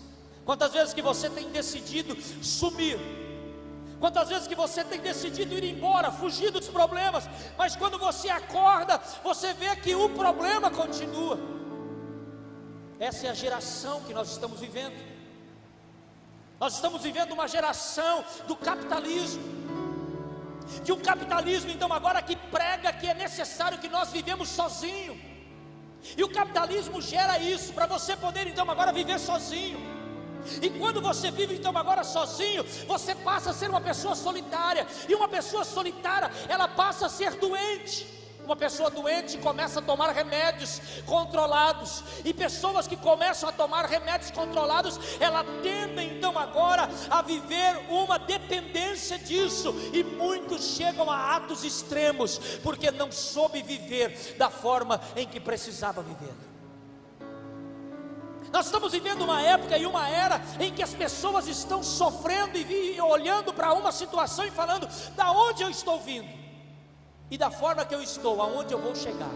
Quantas 0.45 0.73
vezes 0.73 0.95
que 0.95 1.03
você 1.03 1.29
tem 1.31 1.49
decidido 1.51 2.17
sumir? 2.43 2.99
Quantas 3.99 4.29
vezes 4.29 4.47
que 4.47 4.55
você 4.55 4.85
tem 4.85 5.01
decidido 5.01 5.55
ir 5.55 5.65
embora, 5.65 6.13
fugir 6.13 6.51
dos 6.51 6.69
problemas, 6.69 7.29
mas 7.57 7.75
quando 7.75 7.99
você 7.99 8.29
acorda, 8.29 9.01
você 9.25 9.55
vê 9.55 9.75
que 9.77 9.95
o 9.95 10.11
problema 10.11 10.71
continua. 10.71 11.39
Essa 12.99 13.27
é 13.27 13.31
a 13.31 13.35
geração 13.35 14.03
que 14.03 14.13
nós 14.13 14.31
estamos 14.31 14.61
vivendo. 14.61 14.97
Nós 16.61 16.75
estamos 16.75 17.03
vivendo 17.03 17.33
uma 17.33 17.49
geração 17.49 18.25
do 18.47 18.57
capitalismo. 18.57 19.43
De 20.85 20.93
um 20.93 20.99
capitalismo, 20.99 21.71
então, 21.71 21.93
agora 21.93 22.21
que 22.21 22.37
prega 22.37 22.93
que 22.93 23.07
é 23.07 23.15
necessário 23.15 23.79
que 23.79 23.89
nós 23.89 24.11
vivemos 24.11 24.49
sozinhos 24.49 25.36
e 26.17 26.23
o 26.23 26.29
capitalismo 26.29 27.01
gera 27.01 27.39
isso, 27.39 27.73
para 27.73 27.87
você 27.87 28.17
poder 28.17 28.47
então 28.47 28.71
agora 28.71 28.93
viver 28.93 29.19
sozinho. 29.19 29.97
E 30.63 30.71
quando 30.71 31.01
você 31.01 31.31
vive 31.31 31.57
então 31.57 31.77
agora 31.77 32.05
sozinho, 32.05 32.65
você 32.87 33.15
passa 33.15 33.51
a 33.51 33.53
ser 33.53 33.69
uma 33.69 33.81
pessoa 33.81 34.15
solitária. 34.15 34.87
E 35.09 35.15
uma 35.15 35.29
pessoa 35.29 35.65
solitária, 35.65 36.31
ela 36.49 36.69
passa 36.69 37.07
a 37.07 37.09
ser 37.09 37.33
doente. 37.35 38.16
Uma 38.47 38.55
pessoa 38.55 38.89
doente 38.89 39.37
começa 39.39 39.81
a 39.81 39.83
tomar 39.83 40.13
remédios 40.13 40.81
controlados, 41.05 42.05
e 42.25 42.33
pessoas 42.33 42.87
que 42.87 42.97
começam 42.97 43.49
a 43.49 43.53
tomar 43.53 43.87
remédios 43.87 44.31
controlados, 44.31 45.01
ela 45.19 45.45
tendem 45.65 46.17
então 46.17 46.39
agora 46.39 46.89
a 47.11 47.23
viver 47.23 47.77
uma 47.91 48.21
dependência 48.21 49.19
disso, 49.19 49.75
e 49.93 50.05
muitos 50.05 50.77
chegam 50.77 51.11
a 51.11 51.35
atos 51.35 51.65
extremos, 51.65 52.39
porque 52.63 52.93
não 52.93 53.11
soube 53.11 53.61
viver 53.63 54.37
da 54.39 54.49
forma 54.49 55.01
em 55.17 55.27
que 55.27 55.41
precisava 55.41 56.01
viver. 56.01 56.33
Nós 58.53 58.67
estamos 58.67 58.93
vivendo 58.93 59.23
uma 59.23 59.43
época 59.43 59.77
e 59.77 59.85
uma 59.85 60.09
era 60.09 60.41
em 60.61 60.73
que 60.73 60.85
as 60.85 60.95
pessoas 60.95 61.49
estão 61.49 61.83
sofrendo 61.83 62.57
e 62.57 63.01
olhando 63.01 63.53
para 63.53 63.73
uma 63.73 63.91
situação 63.91 64.45
e 64.45 64.53
falando: 64.53 64.89
da 65.17 65.33
onde 65.33 65.65
eu 65.65 65.69
estou 65.69 65.99
vindo? 65.99 66.46
E 67.31 67.37
da 67.37 67.51
forma 67.51 67.85
que 67.85 67.95
eu 67.95 68.03
estou, 68.03 68.41
aonde 68.41 68.73
eu 68.73 68.79
vou 68.79 68.95
chegar. 68.95 69.31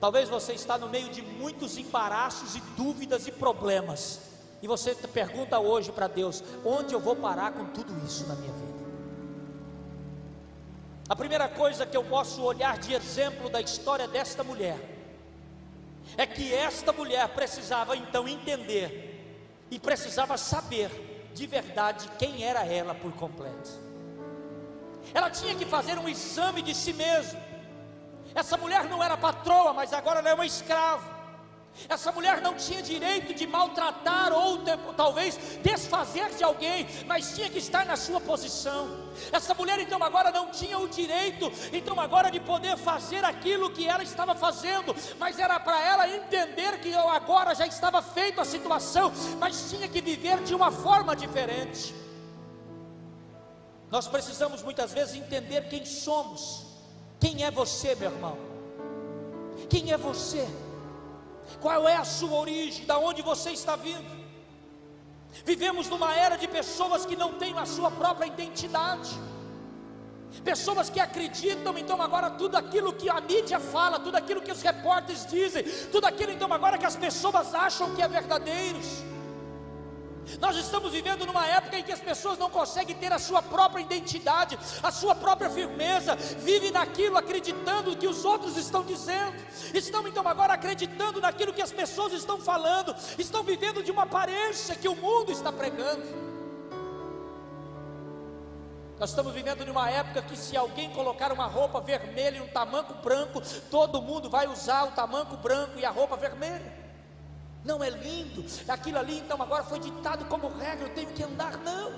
Talvez 0.00 0.28
você 0.28 0.52
está 0.52 0.78
no 0.78 0.88
meio 0.88 1.08
de 1.08 1.22
muitos 1.22 1.76
embaraços 1.76 2.54
e 2.54 2.60
dúvidas 2.76 3.26
e 3.26 3.32
problemas. 3.32 4.20
E 4.62 4.68
você 4.68 4.94
pergunta 4.94 5.58
hoje 5.58 5.90
para 5.90 6.06
Deus: 6.06 6.42
onde 6.64 6.94
eu 6.94 7.00
vou 7.00 7.16
parar 7.16 7.52
com 7.52 7.66
tudo 7.66 7.92
isso 8.04 8.26
na 8.26 8.34
minha 8.36 8.52
vida? 8.52 8.68
A 11.08 11.16
primeira 11.16 11.48
coisa 11.48 11.86
que 11.86 11.96
eu 11.96 12.04
posso 12.04 12.42
olhar 12.42 12.78
de 12.78 12.92
exemplo 12.92 13.48
da 13.48 13.60
história 13.60 14.06
desta 14.06 14.44
mulher 14.44 14.78
é 16.16 16.26
que 16.26 16.54
esta 16.54 16.92
mulher 16.92 17.26
precisava 17.30 17.96
então 17.96 18.28
entender 18.28 19.66
e 19.70 19.78
precisava 19.78 20.36
saber 20.36 21.30
de 21.34 21.46
verdade 21.46 22.08
quem 22.18 22.44
era 22.44 22.64
ela 22.64 22.94
por 22.94 23.12
completo. 23.12 23.87
Ela 25.14 25.30
tinha 25.30 25.54
que 25.54 25.64
fazer 25.64 25.98
um 25.98 26.08
exame 26.08 26.62
de 26.62 26.74
si 26.74 26.92
mesma. 26.92 27.40
Essa 28.34 28.56
mulher 28.56 28.84
não 28.84 29.02
era 29.02 29.16
patroa, 29.16 29.72
mas 29.72 29.92
agora 29.92 30.20
ela 30.20 30.30
é 30.30 30.34
uma 30.34 30.46
escrava. 30.46 31.18
Essa 31.88 32.10
mulher 32.10 32.40
não 32.40 32.54
tinha 32.54 32.82
direito 32.82 33.32
de 33.34 33.46
maltratar 33.46 34.32
ou 34.32 34.58
talvez 34.96 35.38
desfazer 35.62 36.30
de 36.30 36.42
alguém, 36.42 36.88
mas 37.06 37.34
tinha 37.34 37.48
que 37.48 37.58
estar 37.58 37.84
na 37.84 37.96
sua 37.96 38.20
posição. 38.20 39.08
Essa 39.30 39.54
mulher 39.54 39.78
então 39.78 40.02
agora 40.02 40.30
não 40.30 40.50
tinha 40.50 40.78
o 40.78 40.88
direito, 40.88 41.52
então 41.72 42.00
agora 42.00 42.30
de 42.30 42.40
poder 42.40 42.76
fazer 42.76 43.24
aquilo 43.24 43.70
que 43.70 43.86
ela 43.86 44.02
estava 44.02 44.34
fazendo, 44.34 44.94
mas 45.18 45.38
era 45.38 45.60
para 45.60 45.80
ela 45.80 46.08
entender 46.08 46.80
que 46.80 46.92
agora 46.94 47.54
já 47.54 47.66
estava 47.66 48.02
feita 48.02 48.42
a 48.42 48.44
situação, 48.44 49.12
mas 49.38 49.70
tinha 49.70 49.86
que 49.88 50.00
viver 50.00 50.42
de 50.42 50.54
uma 50.54 50.70
forma 50.70 51.14
diferente. 51.14 51.94
Nós 53.90 54.06
precisamos 54.06 54.62
muitas 54.62 54.92
vezes 54.92 55.14
entender 55.14 55.68
quem 55.68 55.84
somos. 55.84 56.66
Quem 57.20 57.44
é 57.44 57.50
você, 57.50 57.94
meu 57.94 58.10
irmão? 58.10 58.38
Quem 59.68 59.92
é 59.92 59.96
você? 59.96 60.46
Qual 61.60 61.88
é 61.88 61.96
a 61.96 62.04
sua 62.04 62.38
origem? 62.38 62.84
Da 62.84 62.98
onde 62.98 63.22
você 63.22 63.50
está 63.50 63.76
vindo? 63.76 64.18
Vivemos 65.44 65.88
numa 65.88 66.14
era 66.14 66.36
de 66.36 66.46
pessoas 66.46 67.06
que 67.06 67.16
não 67.16 67.34
têm 67.34 67.58
a 67.58 67.66
sua 67.66 67.90
própria 67.90 68.26
identidade. 68.26 69.10
Pessoas 70.44 70.90
que 70.90 71.00
acreditam, 71.00 71.76
então 71.78 72.00
agora 72.00 72.30
tudo 72.30 72.56
aquilo 72.56 72.92
que 72.92 73.08
a 73.08 73.20
mídia 73.20 73.58
fala, 73.58 73.98
tudo 73.98 74.16
aquilo 74.16 74.42
que 74.42 74.52
os 74.52 74.60
repórteres 74.60 75.26
dizem, 75.26 75.64
tudo 75.90 76.06
aquilo 76.06 76.32
então 76.32 76.52
agora 76.52 76.76
que 76.76 76.86
as 76.86 76.96
pessoas 76.96 77.54
acham 77.54 77.94
que 77.94 78.02
é 78.02 78.08
verdadeiros. 78.08 79.02
Nós 80.40 80.56
estamos 80.56 80.92
vivendo 80.92 81.24
numa 81.24 81.46
época 81.46 81.78
em 81.78 81.82
que 81.82 81.92
as 81.92 82.00
pessoas 82.00 82.38
não 82.38 82.50
conseguem 82.50 82.94
ter 82.96 83.12
a 83.12 83.18
sua 83.18 83.42
própria 83.42 83.80
identidade, 83.80 84.58
a 84.82 84.90
sua 84.90 85.14
própria 85.14 85.48
firmeza, 85.48 86.14
vivem 86.16 86.70
naquilo 86.70 87.16
acreditando 87.16 87.96
que 87.96 88.06
os 88.06 88.24
outros 88.24 88.56
estão 88.56 88.84
dizendo, 88.84 89.34
estão 89.74 90.06
então 90.06 90.26
agora 90.26 90.54
acreditando 90.54 91.20
naquilo 91.20 91.52
que 91.52 91.62
as 91.62 91.72
pessoas 91.72 92.12
estão 92.12 92.38
falando, 92.38 92.94
estão 93.18 93.42
vivendo 93.42 93.82
de 93.82 93.90
uma 93.90 94.02
aparência 94.02 94.74
que 94.74 94.88
o 94.88 94.94
mundo 94.94 95.32
está 95.32 95.50
pregando. 95.50 96.28
Nós 98.98 99.10
estamos 99.10 99.32
vivendo 99.32 99.64
numa 99.64 99.88
época 99.88 100.22
que 100.22 100.36
se 100.36 100.56
alguém 100.56 100.90
colocar 100.90 101.32
uma 101.32 101.46
roupa 101.46 101.80
vermelha 101.80 102.38
e 102.38 102.40
um 102.40 102.48
tamanco 102.48 102.94
branco, 102.94 103.40
todo 103.70 104.02
mundo 104.02 104.28
vai 104.28 104.48
usar 104.48 104.84
o 104.84 104.90
tamanco 104.90 105.36
branco 105.36 105.78
e 105.78 105.84
a 105.84 105.90
roupa 105.90 106.16
vermelha. 106.16 106.87
Não 107.64 107.82
é 107.82 107.90
lindo, 107.90 108.44
aquilo 108.68 108.98
ali 108.98 109.18
então 109.18 109.40
agora 109.42 109.64
foi 109.64 109.80
ditado 109.80 110.24
como 110.26 110.48
regra, 110.48 110.86
eu 110.86 110.94
tenho 110.94 111.08
que 111.08 111.22
andar, 111.22 111.58
não. 111.58 111.92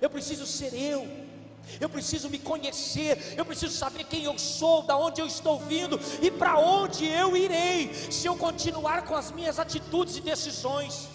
Eu 0.00 0.08
preciso 0.08 0.46
ser 0.46 0.74
eu. 0.74 1.24
Eu 1.80 1.88
preciso 1.88 2.28
me 2.28 2.38
conhecer, 2.38 3.34
eu 3.36 3.44
preciso 3.44 3.74
saber 3.74 4.04
quem 4.04 4.24
eu 4.24 4.38
sou, 4.38 4.82
da 4.82 4.96
onde 4.96 5.20
eu 5.20 5.26
estou 5.26 5.58
vindo 5.58 5.98
e 6.20 6.30
para 6.30 6.58
onde 6.58 7.06
eu 7.06 7.34
irei, 7.36 7.92
se 7.94 8.26
eu 8.26 8.36
continuar 8.36 9.04
com 9.04 9.14
as 9.14 9.32
minhas 9.32 9.58
atitudes 9.58 10.16
e 10.16 10.20
decisões. 10.20 11.08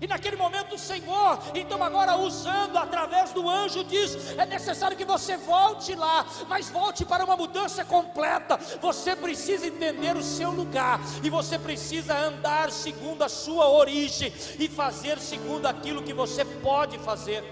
E 0.00 0.06
naquele 0.06 0.36
momento 0.36 0.74
o 0.76 0.78
Senhor, 0.78 1.38
então 1.54 1.82
agora 1.82 2.16
usando 2.16 2.78
através 2.78 3.32
do 3.32 3.48
anjo, 3.48 3.84
diz: 3.84 4.30
é 4.38 4.46
necessário 4.46 4.96
que 4.96 5.04
você 5.04 5.36
volte 5.36 5.94
lá, 5.94 6.24
mas 6.48 6.70
volte 6.70 7.04
para 7.04 7.24
uma 7.24 7.36
mudança 7.36 7.84
completa. 7.84 8.58
Você 8.80 9.14
precisa 9.14 9.66
entender 9.66 10.16
o 10.16 10.22
seu 10.22 10.50
lugar, 10.50 10.98
e 11.22 11.28
você 11.28 11.58
precisa 11.58 12.16
andar 12.16 12.70
segundo 12.70 13.22
a 13.22 13.28
sua 13.28 13.68
origem 13.68 14.32
e 14.58 14.68
fazer 14.68 15.18
segundo 15.18 15.66
aquilo 15.66 16.02
que 16.02 16.14
você 16.14 16.46
pode 16.46 16.98
fazer. 16.98 17.44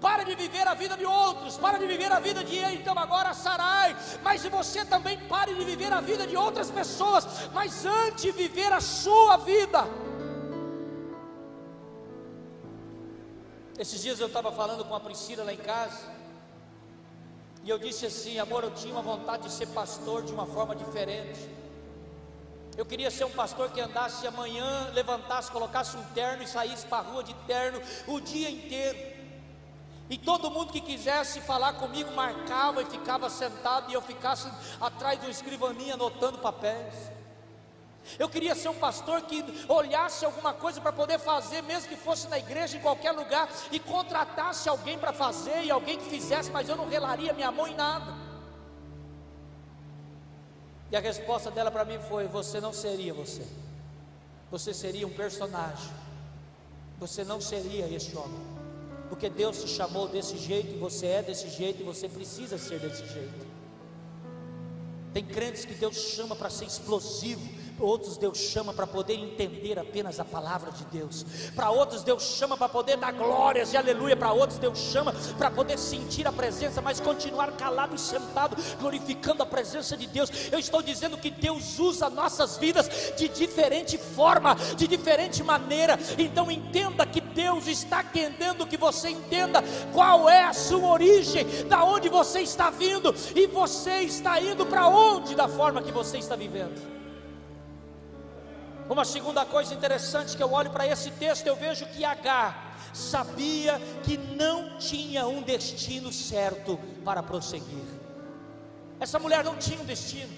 Para 0.00 0.24
de 0.24 0.34
viver 0.34 0.66
a 0.66 0.74
vida 0.74 0.96
de 0.96 1.04
outros, 1.04 1.56
para 1.56 1.78
de 1.78 1.86
viver 1.86 2.10
a 2.10 2.18
vida 2.18 2.42
de 2.42 2.58
então 2.58 2.98
agora 2.98 3.32
Sarai, 3.32 3.96
mas 4.20 4.44
você 4.44 4.84
também 4.84 5.16
pare 5.28 5.54
de 5.54 5.64
viver 5.64 5.92
a 5.92 6.00
vida 6.00 6.26
de 6.26 6.36
outras 6.36 6.72
pessoas, 6.72 7.24
mas 7.54 7.86
antes 7.86 8.22
de 8.22 8.32
viver 8.32 8.72
a 8.72 8.80
sua 8.80 9.36
vida. 9.36 9.86
Esses 13.82 14.00
dias 14.00 14.20
eu 14.20 14.28
estava 14.28 14.52
falando 14.52 14.84
com 14.84 14.94
a 14.94 15.00
Priscila 15.00 15.42
lá 15.42 15.52
em 15.52 15.56
casa, 15.56 16.06
e 17.64 17.68
eu 17.68 17.76
disse 17.80 18.06
assim: 18.06 18.38
amor, 18.38 18.62
eu 18.62 18.70
tinha 18.70 18.94
uma 18.94 19.02
vontade 19.02 19.42
de 19.42 19.50
ser 19.50 19.66
pastor 19.66 20.22
de 20.22 20.32
uma 20.32 20.46
forma 20.46 20.76
diferente. 20.76 21.40
Eu 22.76 22.86
queria 22.86 23.10
ser 23.10 23.24
um 23.24 23.32
pastor 23.32 23.72
que 23.72 23.80
andasse 23.80 24.24
amanhã, 24.24 24.88
levantasse, 24.94 25.50
colocasse 25.50 25.96
um 25.96 26.04
terno 26.14 26.44
e 26.44 26.46
saísse 26.46 26.86
para 26.86 26.98
a 26.98 27.10
rua 27.10 27.24
de 27.24 27.34
terno 27.44 27.82
o 28.06 28.20
dia 28.20 28.48
inteiro. 28.48 28.98
E 30.08 30.16
todo 30.16 30.48
mundo 30.48 30.72
que 30.72 30.80
quisesse 30.80 31.40
falar 31.40 31.72
comigo 31.72 32.12
marcava 32.12 32.82
e 32.82 32.86
ficava 32.86 33.28
sentado, 33.28 33.90
e 33.90 33.94
eu 33.94 34.00
ficasse 34.00 34.48
atrás 34.80 35.18
de 35.18 35.26
uma 35.26 35.32
escrivaninha 35.32 35.94
anotando 35.94 36.38
papéis. 36.38 36.94
Eu 38.18 38.28
queria 38.28 38.54
ser 38.54 38.68
um 38.68 38.74
pastor 38.74 39.22
que 39.22 39.44
olhasse 39.68 40.24
alguma 40.24 40.52
coisa 40.52 40.80
para 40.80 40.92
poder 40.92 41.18
fazer, 41.18 41.62
mesmo 41.62 41.88
que 41.88 41.96
fosse 41.96 42.28
na 42.28 42.38
igreja, 42.38 42.76
em 42.76 42.80
qualquer 42.80 43.12
lugar, 43.12 43.48
e 43.70 43.78
contratasse 43.78 44.68
alguém 44.68 44.98
para 44.98 45.12
fazer, 45.12 45.62
e 45.62 45.70
alguém 45.70 45.98
que 45.98 46.10
fizesse, 46.10 46.50
mas 46.50 46.68
eu 46.68 46.76
não 46.76 46.88
relaria 46.88 47.32
minha 47.32 47.50
mão 47.50 47.66
em 47.66 47.74
nada. 47.74 48.12
E 50.90 50.96
a 50.96 51.00
resposta 51.00 51.50
dela 51.50 51.70
para 51.70 51.84
mim 51.84 51.98
foi: 52.08 52.26
Você 52.28 52.60
não 52.60 52.72
seria 52.72 53.14
você, 53.14 53.46
você 54.50 54.74
seria 54.74 55.06
um 55.06 55.12
personagem, 55.12 55.90
você 56.98 57.24
não 57.24 57.40
seria 57.40 57.88
este 57.88 58.16
homem, 58.16 58.40
porque 59.08 59.30
Deus 59.30 59.62
te 59.62 59.68
chamou 59.68 60.08
desse 60.08 60.36
jeito, 60.36 60.74
e 60.74 60.78
você 60.78 61.06
é 61.06 61.22
desse 61.22 61.48
jeito, 61.48 61.80
e 61.80 61.84
você 61.84 62.08
precisa 62.08 62.58
ser 62.58 62.78
desse 62.78 63.06
jeito. 63.06 63.51
Tem 65.12 65.24
crentes 65.24 65.64
que 65.64 65.74
Deus 65.74 65.96
chama 65.96 66.34
para 66.34 66.48
ser 66.50 66.64
explosivo, 66.64 67.42
outros 67.78 68.16
Deus 68.16 68.38
chama 68.38 68.72
para 68.72 68.86
poder 68.86 69.14
entender 69.14 69.78
apenas 69.78 70.20
a 70.20 70.24
palavra 70.24 70.70
de 70.70 70.84
Deus, 70.86 71.24
para 71.54 71.70
outros 71.70 72.02
Deus 72.02 72.22
chama 72.22 72.56
para 72.56 72.68
poder 72.68 72.96
dar 72.96 73.12
glórias 73.12 73.72
e 73.72 73.76
aleluia, 73.76 74.16
para 74.16 74.32
outros 74.32 74.58
Deus 74.58 74.78
chama 74.78 75.12
para 75.36 75.50
poder 75.50 75.78
sentir 75.78 76.26
a 76.26 76.32
presença, 76.32 76.80
mas 76.80 77.00
continuar 77.00 77.52
calado 77.52 77.94
e 77.94 77.98
sentado, 77.98 78.56
glorificando 78.78 79.42
a 79.42 79.46
presença 79.46 79.96
de 79.96 80.06
Deus. 80.06 80.30
Eu 80.50 80.58
estou 80.58 80.82
dizendo 80.82 81.18
que 81.18 81.30
Deus 81.30 81.78
usa 81.78 82.08
nossas 82.08 82.56
vidas 82.56 82.88
de 83.16 83.28
diferente 83.28 83.98
forma, 83.98 84.54
de 84.76 84.86
diferente 84.86 85.42
maneira, 85.42 85.98
então 86.18 86.50
entenda 86.50 87.06
que 87.06 87.21
Deus 87.34 87.66
está 87.66 88.02
querendo 88.02 88.66
que 88.66 88.76
você 88.76 89.10
entenda 89.10 89.62
qual 89.92 90.28
é 90.28 90.44
a 90.44 90.52
sua 90.52 90.88
origem, 90.88 91.46
da 91.68 91.84
onde 91.84 92.08
você 92.08 92.40
está 92.40 92.70
vindo 92.70 93.14
e 93.34 93.46
você 93.46 94.00
está 94.00 94.40
indo 94.40 94.66
para 94.66 94.88
onde 94.88 95.34
da 95.34 95.48
forma 95.48 95.82
que 95.82 95.92
você 95.92 96.18
está 96.18 96.36
vivendo. 96.36 96.92
Uma 98.88 99.04
segunda 99.04 99.44
coisa 99.44 99.74
interessante 99.74 100.36
que 100.36 100.42
eu 100.42 100.52
olho 100.52 100.70
para 100.70 100.86
esse 100.86 101.10
texto, 101.12 101.46
eu 101.46 101.56
vejo 101.56 101.86
que 101.86 102.04
Agar 102.04 102.76
sabia 102.92 103.80
que 104.02 104.18
não 104.18 104.76
tinha 104.78 105.26
um 105.26 105.40
destino 105.42 106.12
certo 106.12 106.78
para 107.04 107.22
prosseguir. 107.22 107.84
Essa 109.00 109.18
mulher 109.18 109.42
não 109.42 109.56
tinha 109.56 109.80
um 109.80 109.84
destino. 109.84 110.32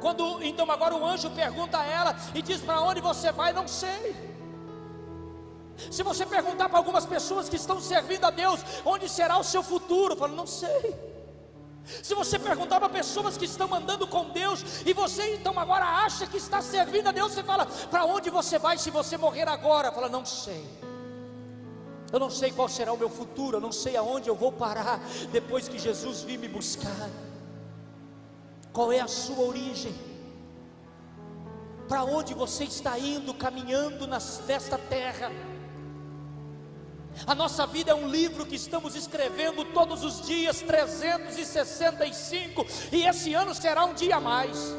Quando 0.00 0.42
então 0.42 0.70
agora 0.70 0.94
o 0.94 1.04
anjo 1.04 1.30
pergunta 1.30 1.78
a 1.78 1.84
ela 1.84 2.16
e 2.34 2.40
diz 2.40 2.60
para 2.60 2.80
onde 2.80 3.00
você 3.00 3.32
vai, 3.32 3.52
não 3.52 3.66
sei. 3.66 4.16
Se 5.90 6.02
você 6.02 6.26
perguntar 6.26 6.68
para 6.68 6.78
algumas 6.78 7.06
pessoas 7.06 7.48
que 7.48 7.56
estão 7.56 7.80
servindo 7.80 8.24
a 8.24 8.30
Deus, 8.30 8.60
onde 8.84 9.08
será 9.08 9.38
o 9.38 9.44
seu 9.44 9.62
futuro, 9.62 10.16
fala, 10.16 10.34
não 10.34 10.46
sei. 10.46 10.94
Se 12.02 12.14
você 12.14 12.38
perguntar 12.38 12.78
para 12.78 12.88
pessoas 12.88 13.36
que 13.36 13.46
estão 13.46 13.72
andando 13.74 14.06
com 14.06 14.28
Deus 14.28 14.62
e 14.84 14.92
você 14.92 15.34
então 15.36 15.58
agora 15.58 15.84
acha 15.84 16.26
que 16.26 16.36
está 16.36 16.60
servindo 16.60 17.08
a 17.08 17.12
Deus, 17.12 17.32
você 17.32 17.42
fala: 17.42 17.64
para 17.90 18.04
onde 18.04 18.28
você 18.28 18.58
vai 18.58 18.76
se 18.76 18.90
você 18.90 19.16
morrer 19.16 19.48
agora? 19.48 19.90
Fala: 19.90 20.08
não 20.08 20.24
sei. 20.24 20.68
Eu 22.12 22.18
não 22.18 22.30
sei 22.30 22.50
qual 22.52 22.68
será 22.68 22.92
o 22.92 22.96
meu 22.96 23.08
futuro, 23.08 23.56
eu 23.56 23.60
não 23.60 23.72
sei 23.72 23.96
aonde 23.96 24.28
eu 24.28 24.34
vou 24.34 24.52
parar 24.52 25.00
depois 25.30 25.68
que 25.68 25.78
Jesus 25.78 26.22
vir 26.22 26.38
me 26.38 26.48
buscar. 26.48 27.08
Qual 28.72 28.92
é 28.92 29.00
a 29.00 29.08
sua 29.08 29.44
origem? 29.44 29.94
Para 31.88 32.04
onde 32.04 32.34
você 32.34 32.64
está 32.64 32.98
indo, 32.98 33.32
caminhando 33.32 34.06
nesta 34.06 34.76
terra? 34.76 35.30
A 37.26 37.34
nossa 37.34 37.66
vida 37.66 37.90
é 37.90 37.94
um 37.94 38.08
livro 38.08 38.46
que 38.46 38.56
estamos 38.56 38.94
escrevendo 38.94 39.64
todos 39.66 40.04
os 40.04 40.26
dias, 40.26 40.62
365, 40.62 42.66
e 42.92 43.04
esse 43.04 43.34
ano 43.34 43.54
será 43.54 43.84
um 43.84 43.94
dia 43.94 44.16
a 44.16 44.20
mais. 44.20 44.74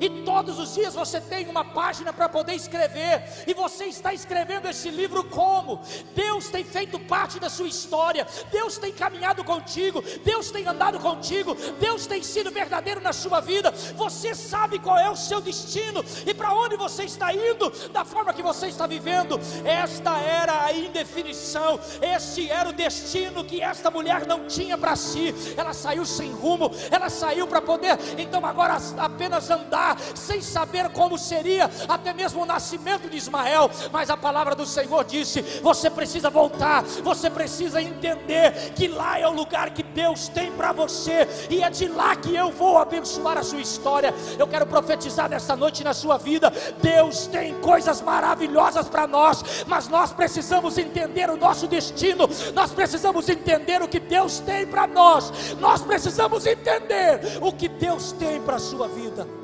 E 0.00 0.22
todos 0.24 0.58
os 0.58 0.74
dias 0.74 0.94
você 0.94 1.20
tem 1.20 1.48
uma 1.48 1.64
página 1.64 2.12
para 2.12 2.28
poder 2.28 2.54
escrever, 2.54 3.22
e 3.46 3.54
você 3.54 3.86
está 3.86 4.12
escrevendo 4.12 4.68
esse 4.68 4.90
livro 4.90 5.24
como? 5.24 5.80
Deus 6.14 6.48
tem 6.48 6.64
feito 6.64 6.98
parte 6.98 7.38
da 7.38 7.48
sua 7.48 7.68
história, 7.68 8.26
Deus 8.50 8.78
tem 8.78 8.92
caminhado 8.92 9.44
contigo, 9.44 10.02
Deus 10.24 10.50
tem 10.50 10.66
andado 10.66 10.98
contigo, 10.98 11.54
Deus 11.78 12.06
tem 12.06 12.22
sido 12.22 12.50
verdadeiro 12.50 13.00
na 13.00 13.12
sua 13.12 13.40
vida. 13.40 13.70
Você 13.96 14.34
sabe 14.34 14.78
qual 14.78 14.98
é 14.98 15.10
o 15.10 15.16
seu 15.16 15.40
destino 15.40 16.04
e 16.26 16.32
para 16.32 16.54
onde 16.54 16.76
você 16.76 17.04
está 17.04 17.32
indo, 17.32 17.70
da 17.90 18.04
forma 18.04 18.32
que 18.32 18.42
você 18.42 18.68
está 18.68 18.86
vivendo. 18.86 19.38
Esta 19.64 20.18
era 20.18 20.64
a 20.64 20.72
indefinição, 20.72 21.78
este 22.00 22.50
era 22.50 22.68
o 22.68 22.72
destino 22.72 23.44
que 23.44 23.60
esta 23.60 23.90
mulher 23.90 24.26
não 24.26 24.46
tinha 24.46 24.78
para 24.78 24.96
si. 24.96 25.34
Ela 25.56 25.72
saiu 25.72 26.04
sem 26.06 26.32
rumo, 26.32 26.70
ela 26.90 27.08
saiu 27.08 27.46
para 27.46 27.60
poder, 27.60 27.98
então 28.18 28.44
agora 28.44 28.76
apenas 28.98 29.50
andar 29.50 29.81
sem 30.14 30.40
saber 30.40 30.88
como 30.90 31.18
seria 31.18 31.70
até 31.88 32.12
mesmo 32.12 32.42
o 32.42 32.46
nascimento 32.46 33.08
de 33.08 33.16
Ismael, 33.16 33.70
mas 33.92 34.10
a 34.10 34.16
palavra 34.16 34.54
do 34.54 34.66
Senhor 34.66 35.04
disse: 35.04 35.42
você 35.62 35.90
precisa 35.90 36.30
voltar, 36.30 36.82
você 37.02 37.28
precisa 37.30 37.80
entender 37.80 38.72
que 38.74 38.88
lá 38.88 39.18
é 39.18 39.26
o 39.26 39.32
lugar 39.32 39.70
que 39.70 39.82
Deus 39.82 40.28
tem 40.28 40.52
para 40.52 40.72
você, 40.72 41.26
e 41.50 41.62
é 41.62 41.70
de 41.70 41.88
lá 41.88 42.14
que 42.16 42.34
eu 42.34 42.50
vou 42.50 42.78
abençoar 42.78 43.38
a 43.38 43.42
sua 43.42 43.60
história. 43.60 44.14
Eu 44.38 44.46
quero 44.46 44.66
profetizar 44.66 45.28
nessa 45.28 45.56
noite 45.56 45.84
na 45.84 45.94
sua 45.94 46.18
vida: 46.18 46.52
Deus 46.80 47.26
tem 47.26 47.54
coisas 47.60 48.00
maravilhosas 48.00 48.88
para 48.88 49.06
nós, 49.06 49.64
mas 49.66 49.88
nós 49.88 50.12
precisamos 50.12 50.78
entender 50.78 51.30
o 51.30 51.36
nosso 51.36 51.66
destino, 51.66 52.28
nós 52.54 52.72
precisamos 52.72 53.28
entender 53.28 53.82
o 53.82 53.88
que 53.88 54.00
Deus 54.00 54.40
tem 54.40 54.66
para 54.66 54.86
nós, 54.86 55.32
nós 55.58 55.82
precisamos 55.82 56.46
entender 56.46 57.20
o 57.40 57.52
que 57.52 57.68
Deus 57.68 58.12
tem 58.12 58.40
para 58.40 58.56
a 58.56 58.60
sua 58.60 58.88
vida. 58.88 59.41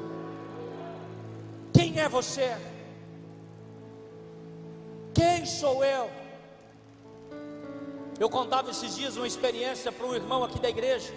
Quem 1.88 2.02
é 2.02 2.08
você? 2.08 2.54
Quem 5.14 5.46
sou 5.46 5.82
eu? 5.82 6.10
Eu 8.20 8.28
contava 8.28 8.70
esses 8.70 8.94
dias 8.94 9.16
uma 9.16 9.26
experiência 9.26 9.90
para 9.90 10.06
um 10.06 10.14
irmão 10.14 10.44
aqui 10.44 10.58
da 10.60 10.68
igreja. 10.68 11.10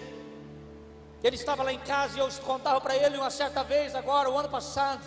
Ele 1.22 1.36
estava 1.36 1.62
lá 1.62 1.74
em 1.74 1.80
casa 1.80 2.18
e 2.18 2.22
eu 2.22 2.30
contava 2.46 2.80
para 2.80 2.96
ele 2.96 3.18
uma 3.18 3.30
certa 3.30 3.66
vez, 3.66 3.94
agora, 3.96 4.30
o 4.30 4.38
ano 4.38 4.48
passado. 4.48 5.04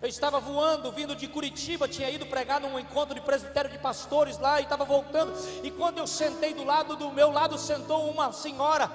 Eu 0.00 0.08
estava 0.08 0.40
voando, 0.40 0.90
vindo 0.90 1.14
de 1.14 1.28
Curitiba, 1.28 1.86
tinha 1.86 2.08
ido 2.08 2.24
pregar 2.24 2.58
num 2.58 2.78
encontro 2.78 3.14
de 3.14 3.20
presbitério 3.20 3.70
de 3.70 3.78
pastores 3.78 4.38
lá 4.38 4.58
e 4.58 4.62
estava 4.62 4.86
voltando. 4.86 5.34
E 5.62 5.70
quando 5.70 5.98
eu 5.98 6.06
sentei 6.06 6.54
do 6.54 6.64
lado 6.64 6.96
do 6.96 7.12
meu 7.12 7.30
lado, 7.30 7.58
sentou 7.58 8.10
uma 8.10 8.32
senhora. 8.32 8.90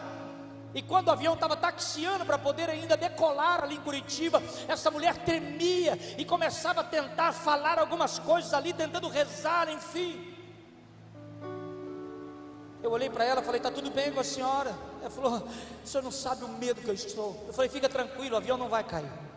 E 0.74 0.82
quando 0.82 1.08
o 1.08 1.12
avião 1.12 1.34
estava 1.34 1.56
taxiando 1.56 2.26
para 2.26 2.38
poder 2.38 2.70
ainda 2.70 2.96
decolar 2.96 3.64
ali 3.64 3.76
em 3.76 3.82
Curitiba, 3.82 4.42
essa 4.68 4.92
mulher 4.92 5.18
tremia 5.18 5.98
e 6.18 6.26
começava 6.26 6.82
a 6.82 6.84
tentar 6.84 7.32
falar 7.32 7.80
algumas 7.80 8.20
coisas 8.20 8.54
ali, 8.54 8.74
tentando 8.74 9.08
rezar, 9.08 9.70
enfim. 9.70 10.36
Eu 12.84 12.92
olhei 12.92 13.10
para 13.10 13.26
ela, 13.26 13.42
falei: 13.42 13.60
"Tá 13.60 13.72
tudo 13.72 13.90
bem 13.90 14.12
com 14.12 14.20
a 14.20 14.24
senhora?" 14.24 14.76
Ela 15.02 15.10
falou: 15.10 15.48
"O 15.84 15.88
senhor 15.88 16.04
não 16.04 16.12
sabe 16.12 16.44
o 16.44 16.50
medo 16.50 16.82
que 16.82 16.88
eu 16.88 16.94
estou." 16.94 17.44
Eu 17.48 17.54
falei: 17.54 17.70
"Fica 17.70 17.90
tranquilo, 17.90 18.36
o 18.36 18.38
avião 18.38 18.58
não 18.58 18.70
vai 18.70 18.84
cair." 18.84 19.28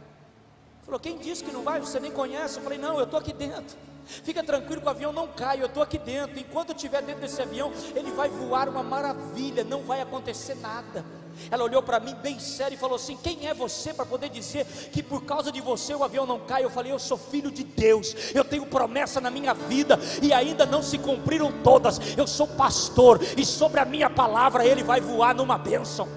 Falou, 0.91 0.99
quem 0.99 1.19
disse 1.19 1.45
que 1.45 1.53
não 1.53 1.63
vai? 1.63 1.79
Você 1.79 2.01
nem 2.01 2.11
conhece. 2.11 2.57
Eu 2.57 2.65
falei, 2.65 2.77
não, 2.77 2.99
eu 2.99 3.05
estou 3.05 3.21
aqui 3.21 3.33
dentro. 3.33 3.77
Fica 4.05 4.43
tranquilo 4.43 4.81
que 4.81 4.87
o 4.89 4.91
avião 4.91 5.13
não 5.13 5.29
cai, 5.29 5.63
eu 5.63 5.67
estou 5.67 5.85
aqui 5.85 5.99
dentro. 5.99 6.37
Enquanto 6.37 6.71
eu 6.71 6.75
estiver 6.75 7.01
dentro 7.01 7.21
desse 7.21 7.41
avião, 7.41 7.71
ele 7.95 8.11
vai 8.11 8.29
voar 8.29 8.69
uma 8.69 8.83
maravilha, 8.83 9.63
não 9.63 9.83
vai 9.83 10.01
acontecer 10.01 10.57
nada. 10.57 11.05
Ela 11.51 11.65
olhou 11.65 11.83
para 11.83 12.01
mim 12.01 12.15
bem 12.15 12.39
sério 12.39 12.75
e 12.75 12.79
falou 12.79 12.97
assim: 12.97 13.17
Quem 13.17 13.47
é 13.47 13.55
você 13.55 13.95
para 13.95 14.05
poder 14.05 14.29
dizer 14.29 14.67
que 14.93 15.03
por 15.03 15.23
causa 15.25 15.53
de 15.53 15.61
você 15.61 15.95
o 15.95 16.03
avião 16.03 16.27
não 16.27 16.41
cai? 16.41 16.65
Eu 16.65 16.71
falei: 16.71 16.93
Eu 16.93 16.99
sou 16.99 17.17
filho 17.17 17.51
de 17.51 17.65
Deus, 17.65 18.15
eu 18.35 18.45
tenho 18.45 18.67
promessa 18.67 19.21
na 19.21 19.31
minha 19.31 19.55
vida 19.55 19.99
e 20.23 20.33
ainda 20.33 20.67
não 20.67 20.83
se 20.83 20.99
cumpriram 20.99 21.53
todas. 21.63 22.01
Eu 22.17 22.27
sou 22.27 22.47
pastor 22.47 23.21
e 23.37 23.45
sobre 23.45 23.81
a 23.81 23.85
minha 23.85 24.11
palavra 24.11 24.65
ele 24.65 24.83
vai 24.83 25.01
voar 25.01 25.35
numa 25.35 25.57
bênção. 25.57 26.09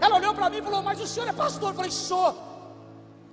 Ela 0.00 0.16
olhou 0.16 0.34
para 0.34 0.50
mim 0.50 0.58
e 0.58 0.62
falou: 0.62 0.82
Mas 0.82 1.00
o 1.00 1.06
senhor 1.06 1.28
é 1.28 1.32
pastor? 1.32 1.70
Eu 1.70 1.74
falei: 1.74 1.90
Sou. 1.90 2.51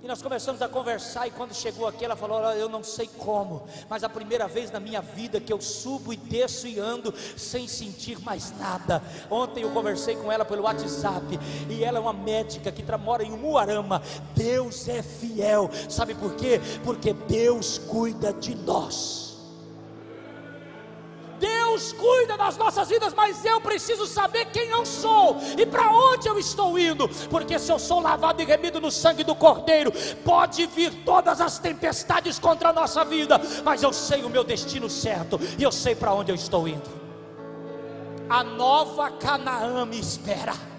E 0.02 0.06
nós 0.06 0.22
começamos 0.22 0.62
a 0.62 0.68
conversar, 0.68 1.26
e 1.26 1.30
quando 1.30 1.54
chegou 1.54 1.86
aqui, 1.86 2.04
ela 2.04 2.16
falou: 2.16 2.40
Eu 2.52 2.70
não 2.70 2.82
sei 2.82 3.08
como, 3.18 3.66
mas 3.88 4.02
a 4.02 4.08
primeira 4.08 4.48
vez 4.48 4.70
na 4.70 4.80
minha 4.80 5.02
vida 5.02 5.40
que 5.40 5.52
eu 5.52 5.60
subo 5.60 6.10
e 6.10 6.16
desço 6.16 6.66
e 6.66 6.78
ando 6.78 7.12
sem 7.36 7.68
sentir 7.68 8.18
mais 8.20 8.50
nada. 8.58 9.02
Ontem 9.30 9.62
eu 9.62 9.70
conversei 9.70 10.16
com 10.16 10.32
ela 10.32 10.44
pelo 10.44 10.62
WhatsApp, 10.62 11.38
e 11.68 11.84
ela 11.84 11.98
é 11.98 12.00
uma 12.00 12.14
médica 12.14 12.72
que 12.72 12.82
mora 12.96 13.22
em 13.22 13.32
Umuarama. 13.32 14.02
Deus 14.34 14.88
é 14.88 15.02
fiel, 15.02 15.70
sabe 15.88 16.14
por 16.14 16.34
quê? 16.34 16.60
Porque 16.82 17.12
Deus 17.12 17.78
cuida 17.78 18.32
de 18.32 18.54
nós. 18.54 19.29
Deus 21.40 21.92
cuida 21.94 22.36
das 22.36 22.56
nossas 22.58 22.88
vidas, 22.88 23.14
mas 23.14 23.44
eu 23.44 23.60
preciso 23.60 24.06
saber 24.06 24.44
quem 24.46 24.68
eu 24.68 24.84
sou 24.84 25.38
e 25.58 25.64
para 25.64 25.90
onde 25.90 26.28
eu 26.28 26.38
estou 26.38 26.78
indo, 26.78 27.08
porque 27.30 27.58
se 27.58 27.72
eu 27.72 27.78
sou 27.78 28.00
lavado 28.00 28.42
e 28.42 28.44
remido 28.44 28.80
no 28.80 28.90
sangue 28.90 29.24
do 29.24 29.34
Cordeiro, 29.34 29.90
pode 30.24 30.66
vir 30.66 30.92
todas 31.04 31.40
as 31.40 31.58
tempestades 31.58 32.38
contra 32.38 32.68
a 32.68 32.72
nossa 32.72 33.04
vida, 33.04 33.40
mas 33.64 33.82
eu 33.82 33.92
sei 33.92 34.22
o 34.22 34.28
meu 34.28 34.44
destino 34.44 34.90
certo 34.90 35.40
e 35.58 35.62
eu 35.62 35.72
sei 35.72 35.94
para 35.94 36.12
onde 36.12 36.30
eu 36.30 36.36
estou 36.36 36.68
indo. 36.68 37.00
A 38.28 38.44
nova 38.44 39.10
Canaã 39.10 39.84
me 39.86 39.98
espera 39.98 40.69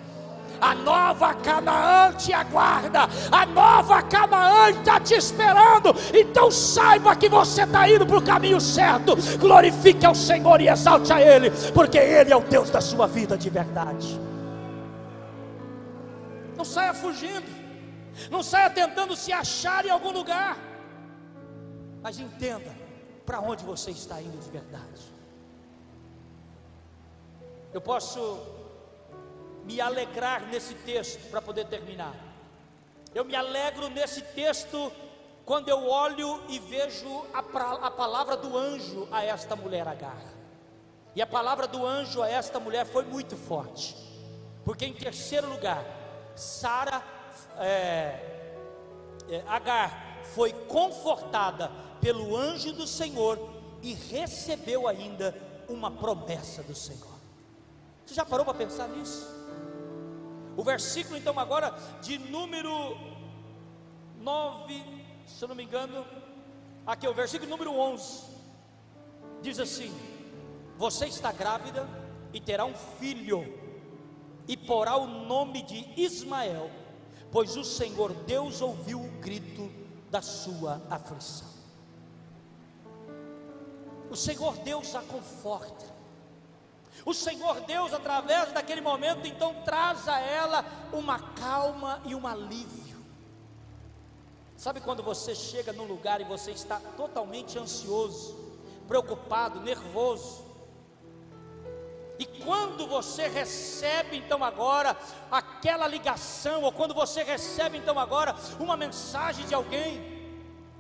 a 0.62 0.76
nova 0.76 1.34
Canaã 1.34 2.13
te 2.13 2.32
aguarda, 2.32 3.10
a 3.32 3.45
nova 3.47 4.04
Canaã 4.04 4.69
está 4.69 5.00
te 5.00 5.15
esperando. 5.15 5.95
Então 6.13 6.52
saiba 6.52 7.15
que 7.15 7.28
você 7.28 7.63
está 7.63 7.89
indo 7.89 8.06
para 8.06 8.17
o 8.17 8.24
caminho 8.24 8.62
certo. 8.62 9.15
Glorifique 9.39 10.06
ao 10.06 10.13
Senhor 10.13 10.62
e 10.62 10.69
exalte 10.69 11.12
a 11.12 11.19
Ele, 11.19 11.50
porque 11.74 11.97
Ele 11.97 12.32
é 12.32 12.36
o 12.36 12.41
Deus 12.41 12.69
da 12.69 12.80
sua 12.80 13.08
vida 13.08 13.36
de 13.36 13.50
verdade. 13.50 14.19
Não 16.56 16.63
saia 16.63 16.93
fugindo, 16.93 17.50
não 18.30 18.43
saia 18.43 18.69
tentando 18.69 19.15
se 19.15 19.34
achar 19.34 19.84
em 19.84 19.89
algum 19.89 20.12
lugar, 20.12 20.56
mas 22.04 22.19
entenda 22.19 22.71
para 23.26 23.39
onde 23.39 23.63
você 23.63 23.89
está 23.89 24.21
indo 24.21 24.38
de 24.38 24.52
verdade. 24.52 25.02
Eu 27.74 27.82
posso 27.82 28.61
me 29.65 29.80
alegrar 29.80 30.47
nesse 30.47 30.74
texto 30.74 31.30
para 31.30 31.41
poder 31.41 31.65
terminar. 31.67 32.15
Eu 33.13 33.26
me 33.26 33.36
alegro 33.36 33.89
nesse 33.89 34.21
texto 34.21 34.91
quando 35.45 35.69
eu 35.69 35.88
olho 35.88 36.41
e 36.47 36.60
vejo 36.60 37.26
a, 37.34 37.39
a 37.88 37.91
palavra 37.91 38.38
do 38.38 38.58
anjo 38.58 39.08
a 39.12 39.24
esta 39.24 39.56
mulher 39.56 39.88
Agar. 39.88 40.21
E 41.15 41.21
a 41.21 41.28
palavra 41.28 41.67
do 41.67 41.86
anjo 41.86 42.21
a 42.21 42.30
esta 42.30 42.60
mulher 42.60 42.86
foi 42.86 43.04
muito 43.04 43.36
forte, 43.36 43.95
porque 44.63 44.86
em 44.86 44.93
terceiro 44.93 45.50
lugar, 45.50 45.84
Sara, 46.36 47.04
é, 47.58 48.45
é, 49.30 49.43
Agar, 49.47 50.21
foi 50.34 50.54
confortada 50.54 51.69
pelo 52.00 52.38
anjo 52.38 52.71
do 52.71 52.88
Senhor 52.88 53.38
e 53.82 53.93
recebeu 53.93 54.88
ainda 54.88 55.36
uma 55.67 55.91
promessa 55.91 56.63
do 56.63 56.74
Senhor. 56.74 57.12
Você 58.06 58.13
já 58.13 58.26
parou 58.26 58.45
para 58.45 58.54
pensar 58.54 58.88
nisso? 58.88 59.41
O 60.56 60.64
versículo, 60.64 61.18
então, 61.18 61.38
agora 61.40 61.74
de 62.02 62.18
número 62.18 62.98
9, 64.20 64.84
se 65.26 65.44
eu 65.44 65.48
não 65.48 65.56
me 65.56 65.64
engano, 65.64 66.06
aqui, 66.86 67.08
o 67.08 67.14
versículo 67.14 67.50
número 67.50 67.74
11, 67.74 68.24
diz 69.42 69.60
assim: 69.60 69.94
Você 70.78 71.08
está 71.08 71.32
grávida 71.32 71.88
e 72.34 72.40
terá 72.40 72.66
um 72.66 72.76
filho, 73.00 73.46
e 74.48 74.58
porá 74.58 74.98
o 74.98 75.08
nome 75.08 75.62
de 75.64 75.88
Ismael, 75.96 76.70
pois 77.32 77.56
o 77.56 77.64
Senhor 77.64 78.14
Deus 78.14 78.62
ouviu 78.62 79.02
o 79.02 79.12
grito 79.20 79.72
da 80.10 80.22
sua 80.22 80.82
aflição. 80.90 81.48
O 84.10 84.16
Senhor 84.16 84.58
Deus 84.58 84.94
a 84.94 85.02
conforta. 85.02 86.01
O 87.06 87.14
Senhor 87.14 87.62
Deus, 87.62 87.94
através 87.94 88.52
daquele 88.52 88.82
momento, 88.82 89.28
então 89.28 89.56
traz 89.64 90.08
a 90.08 90.20
ela 90.20 90.66
uma 90.92 91.20
calma 91.20 92.02
e 92.06 92.14
um 92.14 92.28
alívio. 92.28 93.02
Sabe 94.56 94.80
quando 94.80 95.02
você 95.02 95.34
chega 95.34 95.74
num 95.74 95.86
lugar 95.86 96.22
e 96.22 96.24
você 96.24 96.52
está 96.52 96.80
totalmente 96.96 97.58
ansioso, 97.58 98.38
preocupado, 98.88 99.60
nervoso, 99.60 100.52
e 102.22 102.26
quando 102.44 102.86
você 102.86 103.28
recebe 103.28 104.18
então 104.18 104.44
agora 104.44 104.96
aquela 105.32 105.88
ligação, 105.88 106.62
ou 106.62 106.72
quando 106.72 106.94
você 106.94 107.24
recebe 107.24 107.80
então 107.80 107.98
agora 107.98 108.36
uma 108.60 108.78
mensagem 108.78 109.44
de 109.48 109.56
alguém, 109.56 110.22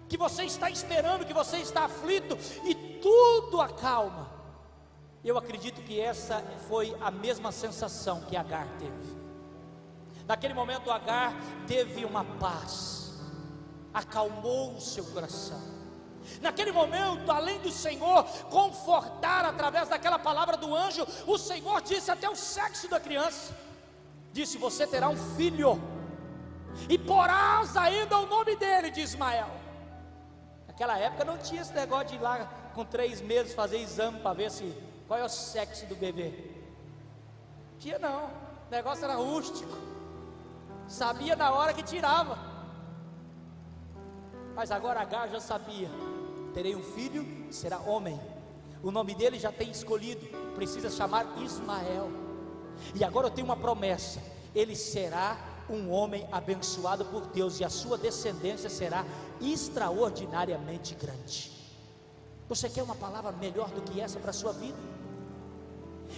que 0.07 0.17
você 0.17 0.43
está 0.43 0.69
esperando, 0.69 1.25
que 1.25 1.33
você 1.33 1.57
está 1.57 1.85
aflito, 1.85 2.37
e 2.63 2.75
tudo 3.01 3.59
acalma, 3.59 4.30
eu 5.29 5.37
acredito 5.37 5.81
que 5.83 5.99
essa 5.99 6.43
foi 6.67 6.95
a 6.99 7.11
mesma 7.11 7.51
sensação 7.51 8.21
que 8.21 8.35
Agar 8.35 8.67
teve. 8.79 9.21
Naquele 10.27 10.53
momento, 10.53 10.89
Agar 10.89 11.33
teve 11.67 12.05
uma 12.05 12.23
paz, 12.23 13.19
acalmou 13.93 14.73
o 14.75 14.81
seu 14.81 15.03
coração. 15.05 15.61
Naquele 16.41 16.71
momento, 16.71 17.31
além 17.31 17.59
do 17.59 17.71
Senhor 17.71 18.23
confortar 18.49 19.45
através 19.45 19.89
daquela 19.89 20.17
palavra 20.17 20.57
do 20.57 20.75
anjo, 20.75 21.05
o 21.27 21.37
Senhor 21.37 21.81
disse 21.81 22.09
até 22.09 22.29
o 22.29 22.35
sexo 22.35 22.87
da 22.87 22.99
criança: 22.99 23.55
disse, 24.31 24.57
Você 24.57 24.87
terá 24.87 25.09
um 25.09 25.17
filho, 25.35 25.81
e 26.89 26.97
porás 26.97 27.75
ainda 27.77 28.17
o 28.17 28.25
nome 28.25 28.55
dele 28.55 28.89
de 28.89 29.01
Ismael. 29.01 29.49
Naquela 30.67 30.97
época 30.97 31.25
não 31.25 31.37
tinha 31.37 31.61
esse 31.61 31.73
negócio 31.73 32.07
de 32.07 32.15
ir 32.15 32.21
lá 32.21 32.49
com 32.73 32.85
três 32.85 33.21
meses 33.21 33.53
fazer 33.53 33.77
exame 33.77 34.19
para 34.19 34.33
ver 34.33 34.49
se 34.49 34.73
qual 35.11 35.19
é 35.19 35.25
o 35.25 35.27
sexo 35.27 35.85
do 35.87 35.95
bebê? 35.97 36.31
Tinha 37.77 37.99
não, 37.99 38.27
o 38.27 38.71
negócio 38.71 39.03
era 39.03 39.15
rústico, 39.15 39.77
sabia 40.87 41.35
na 41.35 41.51
hora 41.51 41.73
que 41.73 41.83
tirava. 41.83 42.39
Mas 44.55 44.71
agora 44.71 45.01
Agar 45.01 45.27
já 45.27 45.41
sabia: 45.41 45.89
terei 46.53 46.77
um 46.77 46.81
filho, 46.81 47.27
será 47.51 47.77
homem. 47.79 48.17
O 48.81 48.89
nome 48.89 49.13
dele 49.13 49.37
já 49.37 49.51
tem 49.51 49.69
escolhido, 49.69 50.25
precisa 50.55 50.89
chamar 50.89 51.25
Ismael. 51.41 52.09
E 52.95 53.03
agora 53.03 53.27
eu 53.27 53.31
tenho 53.31 53.47
uma 53.47 53.57
promessa: 53.57 54.21
ele 54.55 54.77
será 54.77 55.37
um 55.69 55.91
homem 55.91 56.25
abençoado 56.31 57.03
por 57.03 57.27
Deus, 57.27 57.59
e 57.59 57.65
a 57.65 57.69
sua 57.69 57.97
descendência 57.97 58.69
será 58.69 59.03
extraordinariamente 59.41 60.95
grande. 60.95 61.51
Você 62.47 62.69
quer 62.69 62.81
uma 62.81 62.95
palavra 62.95 63.33
melhor 63.33 63.69
do 63.71 63.81
que 63.81 63.99
essa 63.99 64.17
para 64.17 64.29
a 64.29 64.33
sua 64.33 64.53
vida? 64.53 65.00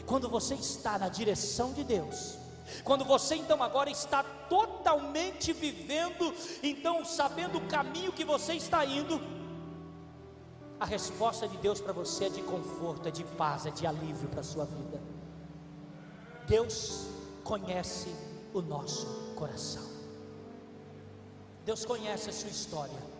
Quando 0.05 0.29
você 0.29 0.55
está 0.55 0.97
na 0.97 1.09
direção 1.09 1.73
de 1.73 1.83
Deus, 1.83 2.37
quando 2.83 3.05
você 3.05 3.35
então 3.35 3.61
agora 3.61 3.89
está 3.89 4.23
totalmente 4.23 5.53
vivendo, 5.53 6.33
então 6.61 7.03
sabendo 7.05 7.57
o 7.57 7.67
caminho 7.67 8.11
que 8.11 8.25
você 8.25 8.53
está 8.53 8.85
indo, 8.85 9.19
a 10.79 10.85
resposta 10.85 11.47
de 11.47 11.57
Deus 11.57 11.79
para 11.79 11.93
você 11.93 12.25
é 12.25 12.29
de 12.29 12.41
conforto, 12.41 13.07
é 13.07 13.11
de 13.11 13.23
paz, 13.23 13.65
é 13.65 13.71
de 13.71 13.87
alívio 13.87 14.27
para 14.29 14.41
a 14.41 14.43
sua 14.43 14.65
vida. 14.65 15.01
Deus 16.47 17.07
conhece 17.43 18.13
o 18.53 18.61
nosso 18.61 19.05
coração. 19.35 19.83
Deus 21.65 21.85
conhece 21.85 22.29
a 22.29 22.33
sua 22.33 22.49
história. 22.49 23.13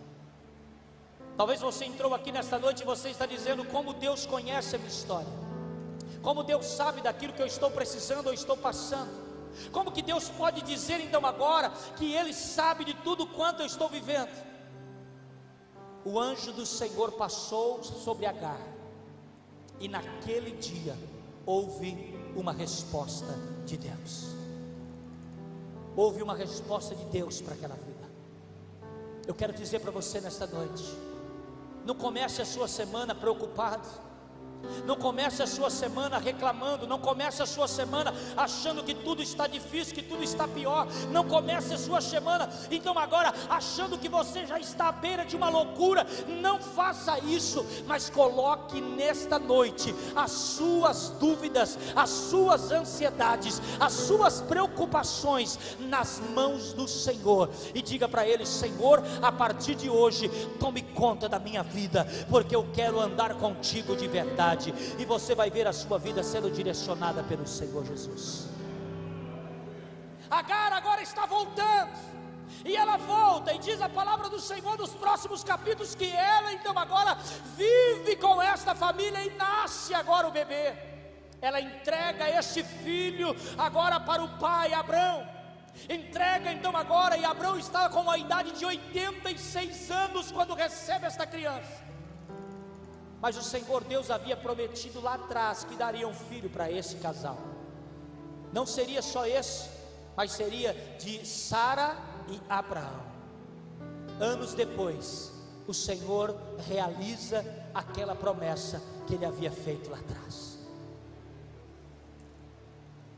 Talvez 1.38 1.62
você 1.62 1.86
entrou 1.86 2.14
aqui 2.14 2.32
nesta 2.32 2.60
noite 2.60 2.82
e 2.82 2.86
você 2.86 3.10
está 3.10 3.26
dizendo 3.26 3.64
como 3.66 3.94
Deus 3.94 4.26
conhece 4.26 4.76
a 4.76 4.78
minha 4.78 4.90
história. 4.90 5.53
Como 6.24 6.42
Deus 6.42 6.66
sabe 6.66 7.02
daquilo 7.02 7.34
que 7.34 7.42
eu 7.42 7.46
estou 7.46 7.70
precisando 7.70 8.28
ou 8.28 8.34
estou 8.34 8.56
passando. 8.56 9.12
Como 9.74 9.92
que 9.92 10.02
Deus 10.02 10.30
pode 10.30 10.62
dizer 10.62 11.02
então 11.02 11.26
agora 11.26 11.70
que 11.98 12.14
Ele 12.14 12.34
sabe 12.34 12.86
de 12.86 12.94
tudo 12.96 13.28
quanto 13.28 13.60
eu 13.60 13.66
estou 13.66 13.90
vivendo? 13.90 14.32
O 16.06 16.18
anjo 16.18 16.54
do 16.54 16.66
Senhor 16.66 17.12
passou 17.12 17.84
sobre 17.84 18.26
Agar, 18.26 18.60
e 19.80 19.88
naquele 19.88 20.52
dia 20.52 20.98
houve 21.46 22.18
uma 22.36 22.54
resposta 22.54 23.38
de 23.66 23.78
Deus. 23.78 24.34
Houve 25.96 26.24
uma 26.24 26.36
resposta 26.36 26.96
de 26.96 27.06
Deus 27.06 27.42
para 27.42 27.54
aquela 27.54 27.76
vida. 27.76 28.10
Eu 29.28 29.36
quero 29.36 29.54
dizer 29.54 29.80
para 29.80 29.92
você 29.92 30.20
nesta 30.20 30.48
noite: 30.48 30.84
não 31.86 31.96
comece 31.96 32.42
a 32.42 32.46
sua 32.46 32.68
semana 32.68 33.14
preocupado 33.14 33.88
não 34.86 34.96
comece 34.96 35.42
a 35.42 35.48
sua 35.48 35.70
semana 35.70 36.18
reclamando, 36.18 36.88
não 36.88 37.00
comece 37.00 37.42
a 37.42 37.46
sua 37.46 37.68
semana 37.68 38.14
achando 38.36 38.84
que 38.84 38.94
tudo 38.94 39.22
está 39.22 39.48
difícil, 39.48 39.96
que 39.96 40.02
tudo 40.02 40.24
está 40.24 40.48
pior. 40.48 40.88
Não 41.12 41.24
comece 41.24 41.74
a 41.74 41.78
sua 41.78 42.02
semana, 42.02 42.50
então 42.70 42.98
agora 42.98 43.34
achando 43.50 43.98
que 43.98 44.10
você 44.10 44.46
já 44.46 44.60
está 44.60 44.88
à 44.88 44.92
beira 44.92 45.26
de 45.26 45.36
uma 45.36 45.50
loucura. 45.50 46.06
Não 46.42 46.60
faça 46.60 47.20
isso, 47.20 47.66
mas 47.88 48.10
coloque 48.10 48.82
nesta 48.82 49.40
noite 49.40 49.94
as 50.16 50.32
suas 50.32 51.10
dúvidas, 51.20 51.78
as 51.96 52.10
suas 52.10 52.72
ansiedades, 52.72 53.62
as 53.80 53.94
suas 53.94 54.42
preocupações 54.42 55.60
nas 55.80 56.22
mãos 56.34 56.74
do 56.74 56.88
Senhor 56.88 57.50
e 57.74 57.82
diga 57.82 58.08
para 58.08 58.28
ele: 58.28 58.46
Senhor, 58.46 59.04
a 59.22 59.32
partir 59.32 59.76
de 59.76 59.90
hoje, 59.90 60.30
tome 60.60 60.82
conta 60.82 61.28
da 61.28 61.40
minha 61.40 61.64
vida, 61.64 62.08
porque 62.30 62.56
eu 62.56 62.68
quero 62.74 63.00
andar 63.00 63.36
contigo 63.36 63.96
de 63.96 64.08
verdade 64.08 64.53
e 64.98 65.06
você 65.06 65.34
vai 65.34 65.50
ver 65.50 65.68
a 65.68 65.74
sua 65.74 65.98
vida 65.98 66.24
sendo 66.24 66.50
direcionada 66.50 67.24
pelo 67.24 67.48
Senhor 67.48 67.86
Jesus. 67.86 68.48
Agar 70.30 70.74
agora 70.74 71.02
está 71.02 71.26
voltando. 71.26 72.14
E 72.66 72.76
ela 72.76 72.98
volta 72.98 73.54
e 73.54 73.60
diz 73.60 73.82
a 73.82 73.90
palavra 73.90 74.30
do 74.30 74.40
Senhor 74.40 74.78
nos 74.78 74.92
próximos 74.92 75.44
capítulos 75.44 75.96
que 75.96 76.10
ela 76.12 76.54
então 76.54 76.78
agora 76.78 77.18
vive 77.58 78.16
com 78.16 78.42
esta 78.42 78.74
família 78.74 79.24
e 79.26 79.36
nasce 79.36 79.94
agora 79.94 80.28
o 80.28 80.32
bebê. 80.32 80.74
Ela 81.42 81.60
entrega 81.60 82.30
este 82.30 82.64
filho 82.64 83.36
agora 83.58 84.00
para 84.00 84.24
o 84.24 84.30
pai 84.38 84.74
Abraão. 84.74 85.28
Entrega 85.90 86.54
então 86.54 86.76
agora, 86.78 87.18
e 87.18 87.26
Abraão 87.26 87.58
estava 87.58 87.90
com 87.90 88.10
a 88.10 88.18
idade 88.18 88.52
de 88.52 88.66
86 88.66 89.92
anos 89.92 90.32
quando 90.32 90.54
recebe 90.54 91.06
esta 91.06 91.26
criança. 91.26 91.93
Mas 93.24 93.38
o 93.38 93.42
Senhor 93.42 93.86
Deus 93.86 94.12
havia 94.12 94.36
prometido 94.36 95.00
lá 95.00 95.14
atrás 95.14 95.64
que 95.64 95.76
daria 95.76 96.06
um 96.06 96.14
filho 96.14 96.50
para 96.50 96.70
esse 96.70 96.98
casal. 96.98 97.38
Não 98.52 98.66
seria 98.66 99.02
só 99.02 99.26
esse, 99.26 99.70
mas 100.14 100.34
seria 100.34 100.74
de 101.00 101.26
Sara 101.26 101.96
e 102.28 102.38
Abraão. 102.50 103.02
Anos 104.20 104.54
depois, 104.54 105.32
o 105.66 105.74
Senhor 105.74 106.36
realiza 106.68 107.46
aquela 107.74 108.14
promessa 108.14 108.84
que 109.08 109.14
ele 109.14 109.26
havia 109.26 109.52
feito 109.52 109.90
lá 109.90 110.00
atrás. 110.00 110.60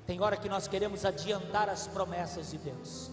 Tem 0.06 0.22
hora 0.22 0.38
que 0.38 0.48
nós 0.48 0.68
queremos 0.68 1.04
adiantar 1.04 1.68
as 1.68 1.88
promessas 1.88 2.52
de 2.52 2.60
Deus. 2.60 3.10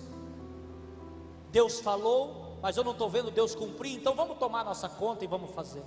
Deus 1.50 1.80
falou, 1.80 2.58
mas 2.60 2.76
eu 2.76 2.84
não 2.84 2.92
estou 2.92 3.08
vendo 3.08 3.30
Deus 3.30 3.54
cumprir, 3.54 3.96
então 3.96 4.14
vamos 4.14 4.36
tomar 4.36 4.62
nossa 4.62 4.90
conta 4.90 5.24
e 5.24 5.26
vamos 5.26 5.52
fazer. 5.52 5.82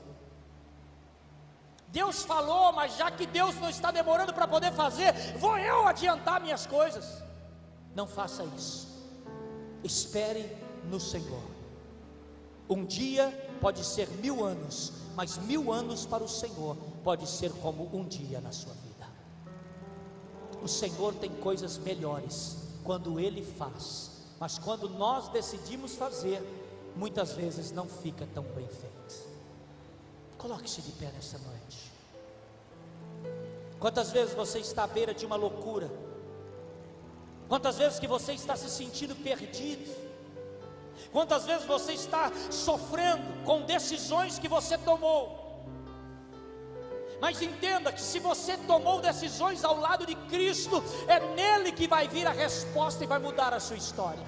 Deus 1.89 2.24
falou, 2.24 2.74
mas 2.74 2.98
já 2.98 3.10
que 3.10 3.26
Deus 3.26 3.56
não 3.56 3.69
está 3.69 3.91
demorando 3.91 4.34
para 4.34 4.48
poder 4.48 4.71
fazer, 4.74 5.13
vou 5.38 5.58
eu 5.58 5.88
adiantar 5.88 6.41
minhas 6.41 6.65
coisas. 6.65 7.24
Não 7.95 8.06
faça 8.06 8.43
isso. 8.56 8.88
Espere 9.84 10.56
no 10.89 11.00
Senhor. 11.00 11.43
Um 12.69 12.84
dia 12.84 13.32
pode 13.62 13.84
ser 13.84 14.10
mil 14.10 14.43
anos, 14.43 14.91
mas 15.15 15.38
mil 15.38 15.71
anos 15.71 16.06
para 16.06 16.24
o 16.24 16.28
Senhor 16.28 16.76
pode 17.04 17.28
ser 17.28 17.52
como 17.54 17.89
um 17.95 18.04
dia 18.04 18.41
na 18.41 18.52
sua 18.52 18.74
vida. 18.74 19.08
O 20.62 20.67
Senhor 20.67 21.13
tem 21.13 21.30
coisas 21.30 21.78
melhores 21.78 22.58
quando 22.84 23.19
Ele 23.19 23.43
faz, 23.43 24.12
mas 24.39 24.58
quando 24.58 24.89
nós 24.89 25.30
decidimos 25.30 25.95
fazer, 25.95 26.41
muitas 26.95 27.34
vezes 27.34 27.71
não 27.71 27.88
fica 27.88 28.28
tão 28.34 28.43
bem 28.43 28.67
feito. 28.67 29.35
Coloque-se 30.45 30.79
de 30.79 30.91
pé 30.91 31.12
nessa 31.12 31.39
noite. 31.39 31.91
Quantas 33.79 34.12
vezes 34.12 34.36
você 34.36 34.60
está 34.60 34.84
à 34.84 34.88
beira 34.88 35.12
de 35.12 35.25
uma 35.25 35.36
loucura? 35.36 35.89
Quantas 37.49 37.79
vezes 37.79 37.97
que 37.97 38.05
você 38.05 38.34
está 38.34 38.55
se 38.55 38.69
sentindo 38.69 39.15
perdido? 39.15 39.91
Quantas 41.12 41.45
vezes 41.45 41.65
você 41.65 41.93
está 41.93 42.31
sofrendo 42.51 43.43
com 43.43 43.63
decisões 43.63 44.38
que 44.38 44.47
você 44.47 44.77
tomou? 44.77 45.65
Mas 47.19 47.41
entenda 47.41 47.91
que 47.91 47.99
se 47.99 48.19
você 48.19 48.55
tomou 48.55 49.01
decisões 49.01 49.63
ao 49.63 49.79
lado 49.79 50.05
de 50.05 50.13
Cristo, 50.29 50.84
é 51.08 51.19
nele 51.34 51.71
que 51.71 51.88
vai 51.88 52.08
vir 52.08 52.27
a 52.27 52.31
resposta 52.31 53.03
e 53.03 53.08
vai 53.08 53.17
mudar 53.17 53.51
a 53.51 53.60
sua 53.60 53.77
história. 53.77 54.23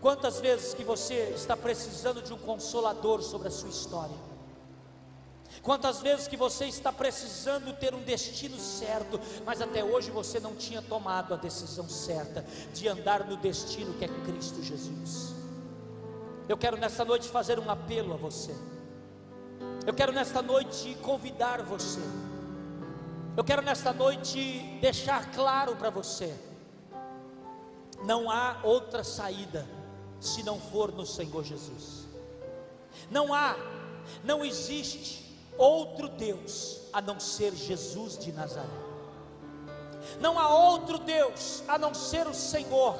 Quantas 0.00 0.38
vezes 0.38 0.72
que 0.72 0.84
você 0.84 1.32
está 1.34 1.56
precisando 1.56 2.22
de 2.22 2.32
um 2.32 2.38
consolador 2.38 3.22
sobre 3.22 3.48
a 3.48 3.50
sua 3.50 3.70
história? 3.70 4.25
Quantas 5.66 6.00
vezes 6.00 6.28
que 6.28 6.36
você 6.36 6.66
está 6.66 6.92
precisando 6.92 7.72
ter 7.72 7.92
um 7.92 8.00
destino 8.00 8.56
certo, 8.56 9.20
mas 9.44 9.60
até 9.60 9.82
hoje 9.82 10.12
você 10.12 10.38
não 10.38 10.54
tinha 10.54 10.80
tomado 10.80 11.34
a 11.34 11.36
decisão 11.36 11.88
certa 11.88 12.46
de 12.72 12.86
andar 12.86 13.24
no 13.24 13.36
destino 13.36 13.92
que 13.94 14.04
é 14.04 14.08
Cristo 14.24 14.62
Jesus. 14.62 15.34
Eu 16.48 16.56
quero 16.56 16.76
nesta 16.76 17.04
noite 17.04 17.28
fazer 17.28 17.58
um 17.58 17.68
apelo 17.68 18.14
a 18.14 18.16
você. 18.16 18.54
Eu 19.84 19.92
quero 19.92 20.12
nesta 20.12 20.40
noite 20.40 20.96
convidar 21.02 21.60
você. 21.62 22.00
Eu 23.36 23.42
quero 23.42 23.60
nesta 23.60 23.92
noite 23.92 24.78
deixar 24.80 25.32
claro 25.32 25.74
para 25.74 25.90
você: 25.90 26.32
não 28.04 28.30
há 28.30 28.60
outra 28.62 29.02
saída 29.02 29.66
se 30.20 30.44
não 30.44 30.60
for 30.60 30.92
no 30.92 31.04
Senhor 31.04 31.42
Jesus. 31.42 32.06
Não 33.10 33.34
há, 33.34 33.56
não 34.22 34.44
existe 34.44 35.25
outro 35.58 36.08
Deus 36.08 36.82
a 36.92 37.00
não 37.00 37.18
ser 37.20 37.54
Jesus 37.54 38.18
de 38.18 38.32
Nazaré. 38.32 38.68
Não 40.20 40.38
há 40.38 40.48
outro 40.54 40.98
Deus 40.98 41.62
a 41.68 41.78
não 41.78 41.92
ser 41.92 42.26
o 42.26 42.34
Senhor. 42.34 42.96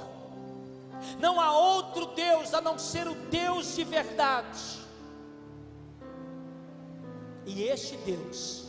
Não 1.18 1.40
há 1.40 1.56
outro 1.56 2.06
Deus 2.06 2.52
a 2.54 2.60
não 2.60 2.78
ser 2.78 3.06
o 3.06 3.14
Deus 3.14 3.74
de 3.74 3.84
verdade. 3.84 4.86
E 7.44 7.62
este 7.62 7.96
Deus 7.98 8.64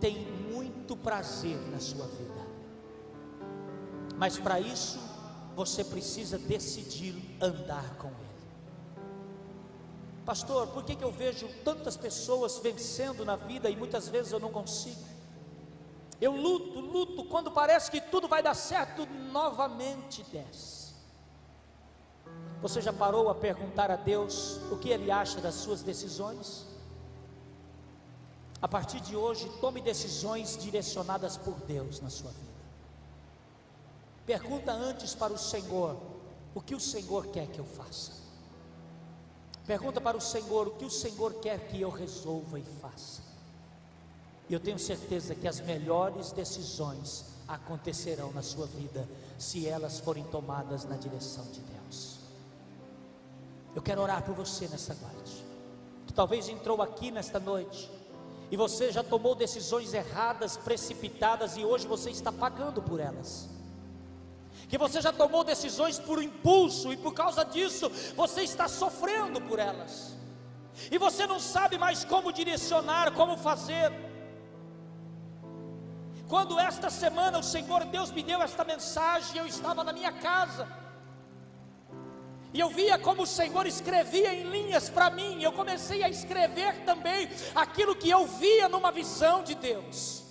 tem 0.00 0.26
muito 0.52 0.96
prazer 0.96 1.56
na 1.70 1.80
sua 1.80 2.06
vida. 2.06 2.32
Mas 4.16 4.38
para 4.38 4.60
isso, 4.60 5.00
você 5.56 5.82
precisa 5.84 6.38
decidir 6.38 7.14
andar 7.40 7.96
com 7.96 8.08
Ele. 8.08 8.21
Pastor, 10.24 10.68
por 10.68 10.84
que, 10.84 10.94
que 10.94 11.02
eu 11.02 11.10
vejo 11.10 11.48
tantas 11.64 11.96
pessoas 11.96 12.58
vencendo 12.58 13.24
na 13.24 13.34
vida 13.34 13.68
e 13.68 13.76
muitas 13.76 14.08
vezes 14.08 14.32
eu 14.32 14.38
não 14.38 14.52
consigo? 14.52 15.02
Eu 16.20 16.36
luto, 16.36 16.78
luto, 16.78 17.24
quando 17.24 17.50
parece 17.50 17.90
que 17.90 18.00
tudo 18.00 18.28
vai 18.28 18.40
dar 18.40 18.54
certo, 18.54 19.04
novamente 19.32 20.22
desce. 20.30 20.94
Você 22.60 22.80
já 22.80 22.92
parou 22.92 23.28
a 23.28 23.34
perguntar 23.34 23.90
a 23.90 23.96
Deus 23.96 24.60
o 24.70 24.78
que 24.78 24.90
Ele 24.90 25.10
acha 25.10 25.40
das 25.40 25.56
suas 25.56 25.82
decisões? 25.82 26.64
A 28.60 28.68
partir 28.68 29.00
de 29.00 29.16
hoje, 29.16 29.50
tome 29.60 29.80
decisões 29.80 30.56
direcionadas 30.56 31.36
por 31.36 31.54
Deus 31.62 32.00
na 32.00 32.08
sua 32.08 32.30
vida. 32.30 32.52
Pergunta 34.24 34.70
antes 34.70 35.16
para 35.16 35.32
o 35.32 35.38
Senhor: 35.38 35.96
o 36.54 36.60
que 36.60 36.76
o 36.76 36.80
Senhor 36.80 37.26
quer 37.26 37.48
que 37.48 37.58
eu 37.58 37.64
faça? 37.64 38.21
Pergunta 39.66 40.00
para 40.00 40.16
o 40.16 40.20
Senhor 40.20 40.68
o 40.68 40.70
que 40.72 40.84
o 40.84 40.90
Senhor 40.90 41.34
quer 41.34 41.68
que 41.68 41.80
eu 41.80 41.90
resolva 41.90 42.58
e 42.58 42.64
faça. 42.80 43.22
E 44.48 44.54
eu 44.54 44.60
tenho 44.60 44.78
certeza 44.78 45.34
que 45.34 45.46
as 45.46 45.60
melhores 45.60 46.32
decisões 46.32 47.26
acontecerão 47.46 48.32
na 48.32 48.42
sua 48.42 48.66
vida 48.66 49.08
se 49.38 49.66
elas 49.66 50.00
forem 50.00 50.24
tomadas 50.24 50.84
na 50.84 50.96
direção 50.96 51.44
de 51.46 51.60
Deus. 51.60 52.18
Eu 53.74 53.80
quero 53.80 54.02
orar 54.02 54.22
por 54.24 54.34
você 54.34 54.66
nessa 54.66 54.94
noite. 54.94 55.44
Que 56.06 56.12
talvez 56.12 56.48
entrou 56.48 56.82
aqui 56.82 57.10
nesta 57.10 57.38
noite 57.38 57.88
e 58.50 58.56
você 58.56 58.90
já 58.90 59.02
tomou 59.02 59.34
decisões 59.34 59.94
erradas, 59.94 60.56
precipitadas 60.56 61.56
e 61.56 61.64
hoje 61.64 61.86
você 61.86 62.10
está 62.10 62.32
pagando 62.32 62.82
por 62.82 63.00
elas 63.00 63.51
que 64.72 64.78
você 64.78 65.02
já 65.02 65.12
tomou 65.12 65.44
decisões 65.44 65.98
por 65.98 66.22
impulso 66.22 66.94
e 66.94 66.96
por 66.96 67.12
causa 67.12 67.44
disso 67.44 67.90
você 68.16 68.40
está 68.40 68.66
sofrendo 68.66 69.38
por 69.38 69.58
elas, 69.58 70.16
e 70.90 70.96
você 70.96 71.26
não 71.26 71.38
sabe 71.38 71.76
mais 71.76 72.06
como 72.06 72.32
direcionar, 72.32 73.12
como 73.12 73.36
fazer. 73.36 73.92
Quando 76.26 76.58
esta 76.58 76.88
semana 76.88 77.38
o 77.38 77.42
Senhor 77.42 77.84
Deus 77.84 78.10
me 78.10 78.22
deu 78.22 78.40
esta 78.40 78.64
mensagem, 78.64 79.36
eu 79.36 79.46
estava 79.46 79.84
na 79.84 79.92
minha 79.92 80.10
casa, 80.10 80.66
e 82.54 82.58
eu 82.58 82.70
via 82.70 82.98
como 82.98 83.24
o 83.24 83.26
Senhor 83.26 83.66
escrevia 83.66 84.32
em 84.32 84.44
linhas 84.44 84.88
para 84.88 85.10
mim, 85.10 85.42
eu 85.42 85.52
comecei 85.52 86.02
a 86.02 86.08
escrever 86.08 86.82
também 86.86 87.28
aquilo 87.54 87.94
que 87.94 88.08
eu 88.08 88.26
via 88.26 88.70
numa 88.70 88.90
visão 88.90 89.44
de 89.44 89.54
Deus. 89.54 90.21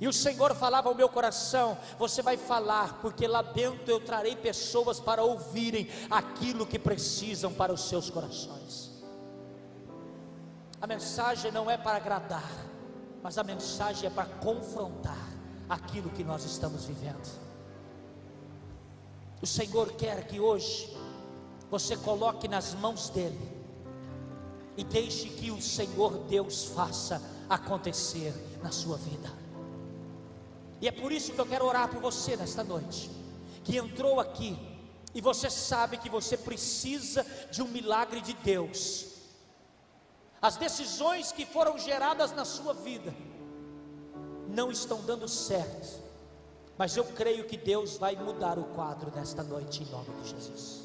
E 0.00 0.06
o 0.06 0.12
Senhor 0.12 0.54
falava 0.54 0.88
ao 0.88 0.94
meu 0.94 1.08
coração: 1.08 1.76
Você 1.98 2.22
vai 2.22 2.36
falar, 2.36 3.00
porque 3.00 3.26
lá 3.26 3.42
dentro 3.42 3.90
eu 3.90 4.00
trarei 4.00 4.36
pessoas 4.36 5.00
para 5.00 5.22
ouvirem 5.22 5.88
aquilo 6.10 6.66
que 6.66 6.78
precisam 6.78 7.52
para 7.52 7.72
os 7.72 7.88
seus 7.88 8.08
corações. 8.08 8.90
A 10.80 10.86
mensagem 10.86 11.50
não 11.50 11.68
é 11.68 11.76
para 11.76 11.96
agradar, 11.96 12.50
mas 13.22 13.36
a 13.36 13.42
mensagem 13.42 14.06
é 14.06 14.10
para 14.10 14.26
confrontar 14.26 15.28
aquilo 15.68 16.10
que 16.10 16.22
nós 16.22 16.44
estamos 16.44 16.84
vivendo. 16.84 17.48
O 19.42 19.46
Senhor 19.46 19.92
quer 19.92 20.26
que 20.26 20.38
hoje 20.38 20.96
você 21.68 21.96
coloque 21.96 22.46
nas 22.46 22.74
mãos 22.74 23.08
dEle 23.10 23.58
e 24.76 24.84
deixe 24.84 25.28
que 25.28 25.50
o 25.50 25.60
Senhor 25.60 26.18
Deus 26.28 26.66
faça 26.66 27.20
acontecer 27.48 28.32
na 28.62 28.70
sua 28.70 28.96
vida. 28.96 29.47
E 30.80 30.88
é 30.88 30.92
por 30.92 31.10
isso 31.12 31.32
que 31.32 31.40
eu 31.40 31.46
quero 31.46 31.64
orar 31.64 31.88
por 31.88 32.00
você 32.00 32.36
nesta 32.36 32.62
noite, 32.62 33.10
que 33.64 33.76
entrou 33.76 34.20
aqui 34.20 34.56
e 35.14 35.20
você 35.20 35.50
sabe 35.50 35.96
que 35.96 36.08
você 36.08 36.36
precisa 36.36 37.26
de 37.50 37.62
um 37.62 37.68
milagre 37.68 38.20
de 38.20 38.34
Deus. 38.34 39.06
As 40.40 40.56
decisões 40.56 41.32
que 41.32 41.44
foram 41.44 41.76
geradas 41.78 42.32
na 42.32 42.44
sua 42.44 42.72
vida 42.72 43.12
não 44.48 44.70
estão 44.70 45.02
dando 45.02 45.26
certo 45.26 46.08
mas 46.78 46.96
eu 46.96 47.04
creio 47.04 47.44
que 47.44 47.56
Deus 47.56 47.98
vai 47.98 48.14
mudar 48.14 48.56
o 48.56 48.62
quadro 48.62 49.10
nesta 49.12 49.42
noite, 49.42 49.82
em 49.82 49.86
nome 49.86 50.08
de 50.22 50.28
Jesus. 50.28 50.84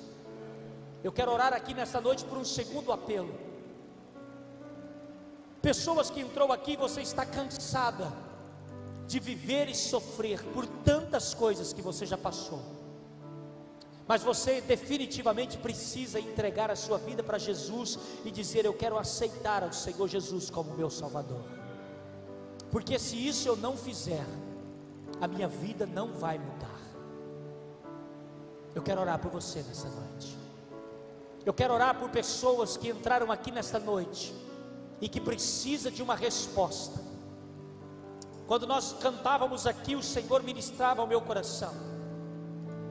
Eu 1.04 1.12
quero 1.12 1.32
orar 1.32 1.54
aqui 1.54 1.72
nesta 1.72 2.02
noite 2.02 2.26
por 2.26 2.36
um 2.36 2.44
segundo 2.44 2.92
apelo. 2.92 3.32
Pessoas 5.62 6.10
que 6.10 6.20
entrou 6.20 6.52
aqui, 6.52 6.76
você 6.76 7.02
está 7.02 7.24
cansada 7.28 8.12
de 9.08 9.20
viver 9.20 9.70
e 9.70 9.76
sofrer 9.76 10.44
por 10.54 10.66
tantas 10.66 11.34
coisas 11.34 11.74
que 11.74 11.82
você 11.82 12.06
já 12.06 12.18
passou. 12.18 12.62
Mas 14.08 14.22
você 14.22 14.60
definitivamente 14.62 15.58
precisa 15.58 16.20
entregar 16.20 16.70
a 16.70 16.76
sua 16.76 16.98
vida 16.98 17.24
para 17.24 17.38
Jesus 17.38 17.98
e 18.26 18.32
dizer: 18.32 18.66
Eu 18.66 18.74
quero 18.74 18.98
aceitar 18.98 19.64
o 19.64 19.74
Senhor 19.74 20.08
Jesus 20.08 20.50
como 20.50 20.76
meu 20.76 20.90
Salvador. 20.90 21.44
Porque 22.70 23.00
se 23.00 23.16
isso 23.16 23.48
eu 23.48 23.56
não 23.56 23.78
fizer, 23.78 24.26
a 25.22 25.28
minha 25.28 25.48
vida 25.48 25.86
não 25.86 26.14
vai 26.14 26.38
mudar. 26.38 26.82
Eu 28.76 28.82
quero 28.82 29.00
orar 29.00 29.20
por 29.20 29.32
você 29.32 29.62
nessa 29.62 29.88
noite. 29.88 30.38
Eu 31.46 31.54
quero 31.54 31.74
orar 31.74 31.98
por 32.00 32.10
pessoas 32.10 32.76
que 32.76 32.90
entraram 32.90 33.32
aqui 33.32 33.52
nesta 33.52 33.78
noite 33.78 34.34
e 35.00 35.08
que 35.08 35.22
precisa 35.22 35.92
de 35.92 36.02
uma 36.02 36.16
resposta. 36.16 37.00
Quando 38.48 38.68
nós 38.68 38.94
cantávamos 39.00 39.66
aqui, 39.66 39.96
o 39.96 40.04
Senhor 40.04 40.44
ministrava 40.44 41.02
ao 41.02 41.08
meu 41.08 41.22
coração. 41.22 41.74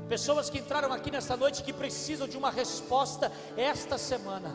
Pessoas 0.09 0.51
que 0.51 0.59
entraram 0.59 0.93
aqui 0.93 1.11
nesta 1.11 1.37
noite 1.37 1.62
que 1.62 1.73
precisam 1.73 2.27
de 2.27 2.37
uma 2.37 2.51
resposta 2.51 3.33
esta 3.57 3.97
semana. 3.97 4.55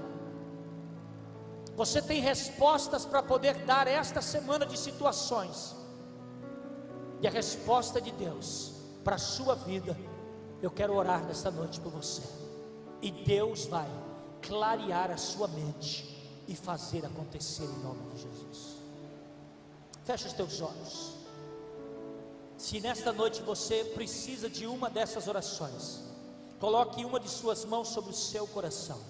Você 1.75 2.01
tem 2.01 2.21
respostas 2.21 3.05
para 3.05 3.21
poder 3.21 3.53
dar 3.65 3.87
esta 3.87 4.21
semana 4.21 4.65
de 4.65 4.77
situações 4.77 5.75
e 7.21 7.27
a 7.27 7.31
resposta 7.31 7.99
de 7.99 8.11
Deus 8.11 8.73
para 9.03 9.15
a 9.15 9.19
sua 9.19 9.55
vida, 9.55 9.97
eu 10.61 10.69
quero 10.69 10.95
orar 10.95 11.23
nesta 11.23 11.49
noite 11.49 11.79
por 11.79 11.91
você. 11.91 12.21
E 13.01 13.11
Deus 13.11 13.65
vai 13.65 13.87
clarear 14.41 15.11
a 15.11 15.17
sua 15.17 15.47
mente 15.47 16.43
e 16.47 16.55
fazer 16.55 17.05
acontecer 17.05 17.63
em 17.63 17.83
nome 17.83 18.03
de 18.13 18.21
Jesus. 18.21 18.76
Feche 20.07 20.25
os 20.25 20.31
teus 20.31 20.61
olhos. 20.61 21.17
Se 22.57 22.79
nesta 22.79 23.11
noite 23.11 23.41
você 23.41 23.83
precisa 23.83 24.49
de 24.49 24.65
uma 24.65 24.89
dessas 24.89 25.27
orações, 25.27 26.01
coloque 26.61 27.03
uma 27.03 27.19
de 27.19 27.29
suas 27.29 27.65
mãos 27.65 27.89
sobre 27.89 28.11
o 28.11 28.13
seu 28.13 28.47
coração. 28.47 29.01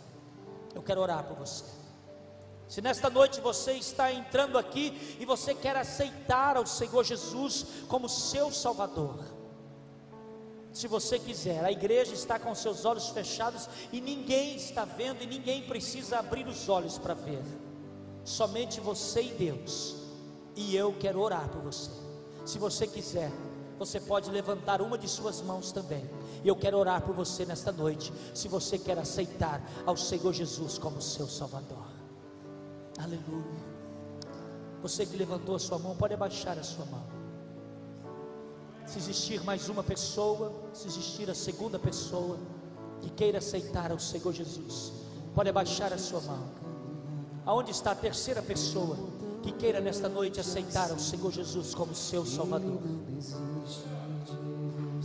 Eu 0.73 0.81
quero 0.81 0.99
orar 0.99 1.23
por 1.23 1.38
você. 1.38 1.65
Se 2.67 2.81
nesta 2.81 3.12
noite 3.12 3.39
você 3.39 3.73
está 3.73 4.12
entrando 4.12 4.57
aqui 4.57 5.17
e 5.19 5.23
você 5.23 5.53
quer 5.53 5.75
aceitar 5.77 6.57
ao 6.57 6.65
Senhor 6.65 7.03
Jesus 7.03 7.67
como 7.88 8.10
seu 8.10 8.51
Salvador, 8.51 9.23
se 10.73 10.88
você 10.88 11.19
quiser, 11.19 11.63
a 11.63 11.71
igreja 11.71 12.15
está 12.15 12.39
com 12.39 12.55
seus 12.55 12.86
olhos 12.86 13.10
fechados 13.10 13.69
e 13.91 14.01
ninguém 14.01 14.55
está 14.55 14.83
vendo 14.83 15.21
e 15.21 15.27
ninguém 15.27 15.62
precisa 15.62 16.17
abrir 16.17 16.47
os 16.47 16.67
olhos 16.67 16.97
para 16.97 17.13
ver, 17.13 17.43
somente 18.25 18.79
você 18.79 19.21
e 19.21 19.31
Deus, 19.31 20.06
e 20.57 20.75
eu 20.75 20.91
quero 20.99 21.21
orar 21.21 21.47
por 21.49 21.61
você. 21.61 21.91
Se 22.43 22.57
você 22.57 22.87
quiser, 22.87 23.31
você 23.77 23.99
pode 23.99 24.31
levantar 24.31 24.81
uma 24.81 24.97
de 24.97 25.07
suas 25.07 25.39
mãos 25.41 25.71
também. 25.71 26.09
E 26.43 26.47
eu 26.47 26.55
quero 26.55 26.77
orar 26.77 27.01
por 27.03 27.13
você 27.13 27.45
nesta 27.45 27.71
noite, 27.71 28.11
se 28.33 28.47
você 28.47 28.79
quer 28.79 28.97
aceitar 28.97 29.61
ao 29.85 29.95
Senhor 29.95 30.33
Jesus 30.33 30.79
como 30.79 30.99
seu 30.99 31.27
Salvador. 31.27 31.85
Aleluia. 32.97 33.77
Você 34.81 35.05
que 35.05 35.15
levantou 35.15 35.55
a 35.55 35.59
sua 35.59 35.77
mão, 35.77 35.95
pode 35.95 36.15
abaixar 36.15 36.57
a 36.57 36.63
sua 36.63 36.85
mão. 36.85 37.05
Se 38.87 38.97
existir 38.97 39.43
mais 39.43 39.69
uma 39.69 39.83
pessoa, 39.83 40.51
se 40.73 40.87
existir 40.87 41.29
a 41.29 41.35
segunda 41.35 41.77
pessoa 41.77 42.39
que 43.01 43.11
queira 43.11 43.37
aceitar 43.37 43.91
ao 43.91 43.99
Senhor 43.99 44.33
Jesus, 44.33 44.93
pode 45.35 45.49
abaixar 45.49 45.93
a 45.93 45.97
sua 45.99 46.21
mão. 46.21 46.49
Aonde 47.45 47.71
está 47.71 47.91
a 47.91 47.95
terceira 47.95 48.41
pessoa 48.41 48.97
que 49.47 49.53
queira 49.53 49.79
nesta 49.79 50.10
noite 50.10 50.39
aceitar 50.41 50.91
ao 50.91 50.99
Senhor 50.99 51.31
Jesus 51.31 51.73
como 51.73 51.95
seu 51.95 52.25
Salvador? 52.25 52.81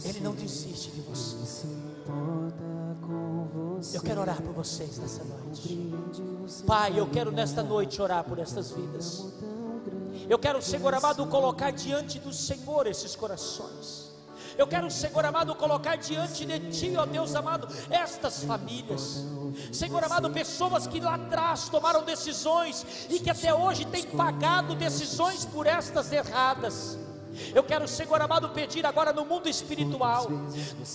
Ele 0.05 0.21
não 0.21 0.35
desiste 0.35 0.91
de 0.91 1.01
você. 1.03 1.67
Eu 3.95 4.03
quero 4.03 4.21
orar 4.21 4.43
por 4.43 4.53
vocês 4.53 4.99
nessa 4.99 5.23
noite. 5.25 5.93
Pai, 6.67 6.99
eu 6.99 7.07
quero 7.09 7.31
nesta 7.31 7.63
noite 7.63 8.03
orar 8.03 8.25
por 8.25 8.39
estas 8.39 8.71
vidas. 8.73 9.27
Eu 10.29 10.39
quero, 10.39 10.61
Senhor 10.61 10.93
amado, 10.95 11.27
colocar 11.27 11.71
diante 11.71 12.19
do 12.19 12.33
Senhor 12.33 12.87
esses 12.87 13.15
corações. 13.15 14.12
Eu 14.57 14.67
quero, 14.67 14.91
Senhor 14.91 15.25
amado, 15.25 15.55
colocar 15.55 15.97
diante 15.97 16.45
de 16.45 16.59
Ti, 16.71 16.97
ó 16.97 17.07
Deus 17.07 17.35
amado, 17.35 17.69
estas 17.91 18.45
famílias. 18.45 19.25
Senhor 19.73 20.03
amado, 20.05 20.31
pessoas 20.31 20.87
que 20.87 21.01
lá 21.01 21.15
atrás 21.15 21.69
tomaram 21.69 22.05
decisões 22.05 23.07
e 23.09 23.19
que 23.19 23.31
até 23.31 23.55
hoje 23.55 23.85
têm 23.87 24.05
pagado 24.05 24.75
decisões 24.75 25.45
por 25.45 25.67
estas 25.67 26.13
erradas. 26.13 26.99
Eu 27.55 27.63
quero, 27.63 27.87
Senhor 27.89 28.21
amado, 28.21 28.49
pedir 28.51 28.85
agora 28.85 29.13
no 29.13 29.25
mundo 29.25 29.49
espiritual, 29.49 30.31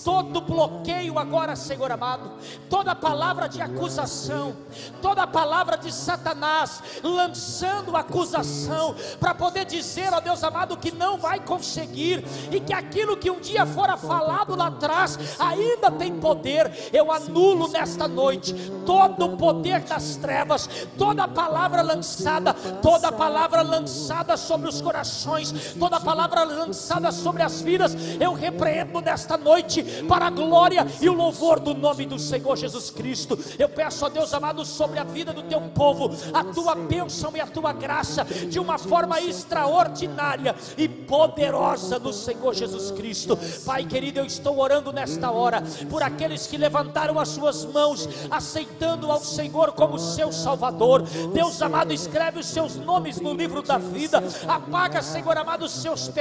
todo 0.04 0.40
bloqueio 0.40 1.18
agora, 1.18 1.56
Senhor 1.56 1.90
amado, 1.90 2.32
toda 2.68 2.94
palavra 2.94 3.48
de 3.48 3.60
acusação, 3.60 4.56
toda 5.02 5.26
palavra 5.26 5.76
de 5.76 5.92
Satanás, 5.92 6.82
lançando 7.02 7.96
acusação, 7.96 8.94
para 9.18 9.34
poder 9.34 9.64
dizer, 9.64 10.12
ó 10.12 10.20
Deus 10.20 10.42
amado, 10.44 10.76
que 10.76 10.92
não 10.92 11.18
vai 11.18 11.40
conseguir, 11.40 12.24
e 12.50 12.60
que 12.60 12.72
aquilo 12.72 13.16
que 13.16 13.30
um 13.30 13.40
dia 13.40 13.66
fora 13.66 13.96
falado 13.96 14.54
lá 14.54 14.68
atrás, 14.68 15.18
ainda 15.38 15.90
tem 15.90 16.18
poder, 16.18 16.90
eu 16.92 17.10
anulo 17.10 17.68
nesta 17.68 18.06
noite 18.06 18.54
todo 18.86 19.26
o 19.26 19.36
poder 19.36 19.80
das 19.80 20.16
trevas, 20.16 20.68
toda 20.96 21.28
palavra 21.28 21.82
lançada, 21.82 22.54
toda 22.54 23.12
palavra 23.12 23.62
lançada 23.62 24.36
sobre 24.36 24.68
os 24.68 24.80
corações, 24.80 25.74
toda 25.78 26.00
palavra 26.00 26.27
palavra 26.28 26.54
lançada 26.54 27.10
sobre 27.10 27.42
as 27.42 27.60
vidas, 27.60 27.94
eu 28.20 28.32
repreendo 28.32 29.00
nesta 29.00 29.36
noite 29.36 29.82
para 30.08 30.26
a 30.26 30.30
glória 30.30 30.86
e 31.00 31.08
o 31.08 31.12
louvor 31.12 31.58
do 31.58 31.74
nome 31.74 32.06
do 32.06 32.18
Senhor 32.18 32.56
Jesus 32.56 32.90
Cristo. 32.90 33.38
Eu 33.58 33.68
peço 33.68 34.04
a 34.04 34.08
Deus 34.08 34.32
amado 34.34 34.64
sobre 34.64 34.98
a 34.98 35.04
vida 35.04 35.32
do 35.32 35.42
teu 35.42 35.60
povo, 35.60 36.10
a 36.32 36.44
tua 36.44 36.74
bênção 36.74 37.32
e 37.36 37.40
a 37.40 37.46
tua 37.46 37.72
graça 37.72 38.24
de 38.24 38.58
uma 38.58 38.78
forma 38.78 39.20
extraordinária 39.20 40.54
e 40.76 40.88
poderosa 40.88 41.98
do 41.98 42.12
Senhor 42.12 42.54
Jesus 42.54 42.90
Cristo. 42.90 43.38
Pai 43.64 43.84
querido, 43.84 44.20
eu 44.20 44.24
estou 44.24 44.58
orando 44.58 44.92
nesta 44.92 45.30
hora 45.30 45.62
por 45.90 46.02
aqueles 46.02 46.46
que 46.46 46.56
levantaram 46.56 47.18
as 47.18 47.28
suas 47.28 47.64
mãos, 47.64 48.08
aceitando 48.30 49.10
ao 49.10 49.20
Senhor 49.20 49.72
como 49.72 49.98
seu 49.98 50.32
Salvador. 50.32 51.02
Deus 51.32 51.60
amado, 51.62 51.92
escreve 51.92 52.40
os 52.40 52.46
seus 52.46 52.76
nomes 52.76 53.20
no 53.20 53.32
livro 53.32 53.62
da 53.62 53.78
vida, 53.78 54.22
apaga, 54.46 55.02
Senhor 55.02 55.36
amado, 55.36 55.64
os 55.64 55.72
seus 55.72 56.08
pecados, 56.08 56.17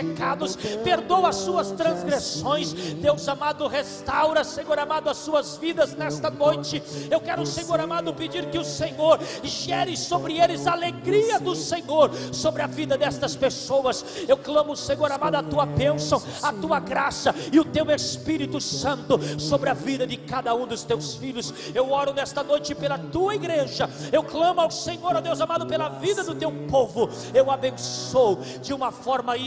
perdoa 0.83 1.29
as 1.29 1.35
suas 1.37 1.71
transgressões. 1.71 2.73
Deus 2.73 3.27
amado, 3.27 3.67
restaura, 3.67 4.43
Senhor 4.43 4.77
amado, 4.79 5.09
as 5.09 5.17
suas 5.17 5.57
vidas 5.57 5.93
nesta 5.95 6.29
noite. 6.29 6.81
Eu 7.09 7.19
quero, 7.19 7.45
Senhor 7.45 7.79
amado, 7.79 8.13
pedir 8.13 8.49
que 8.49 8.57
o 8.57 8.63
Senhor 8.63 9.19
gere 9.43 9.95
sobre 9.97 10.39
eles 10.39 10.67
a 10.67 10.73
alegria 10.73 11.39
do 11.39 11.55
Senhor 11.55 12.11
sobre 12.31 12.61
a 12.61 12.67
vida 12.67 12.97
destas 12.97 13.35
pessoas. 13.35 14.05
Eu 14.27 14.37
clamo, 14.37 14.75
Senhor 14.75 15.11
amado, 15.11 15.35
a 15.35 15.43
tua 15.43 15.65
bênção, 15.65 16.21
a 16.41 16.51
tua 16.53 16.79
graça 16.79 17.33
e 17.51 17.59
o 17.59 17.65
teu 17.65 17.89
Espírito 17.91 18.59
Santo 18.59 19.19
sobre 19.39 19.69
a 19.69 19.73
vida 19.73 20.05
de 20.05 20.17
cada 20.17 20.53
um 20.53 20.67
dos 20.67 20.83
teus 20.83 21.15
filhos. 21.15 21.53
Eu 21.73 21.91
oro 21.91 22.13
nesta 22.13 22.43
noite 22.43 22.75
pela 22.75 22.97
tua 22.97 23.35
igreja. 23.35 23.89
Eu 24.11 24.23
clamo 24.23 24.61
ao 24.61 24.71
Senhor, 24.71 25.15
ó 25.15 25.21
Deus 25.21 25.41
amado, 25.41 25.65
pela 25.65 25.89
vida 25.89 26.23
do 26.23 26.35
teu 26.35 26.51
povo. 26.69 27.09
Eu 27.33 27.51
abençoo 27.51 28.39
de 28.61 28.73
uma 28.73 28.91
forma 28.91 29.37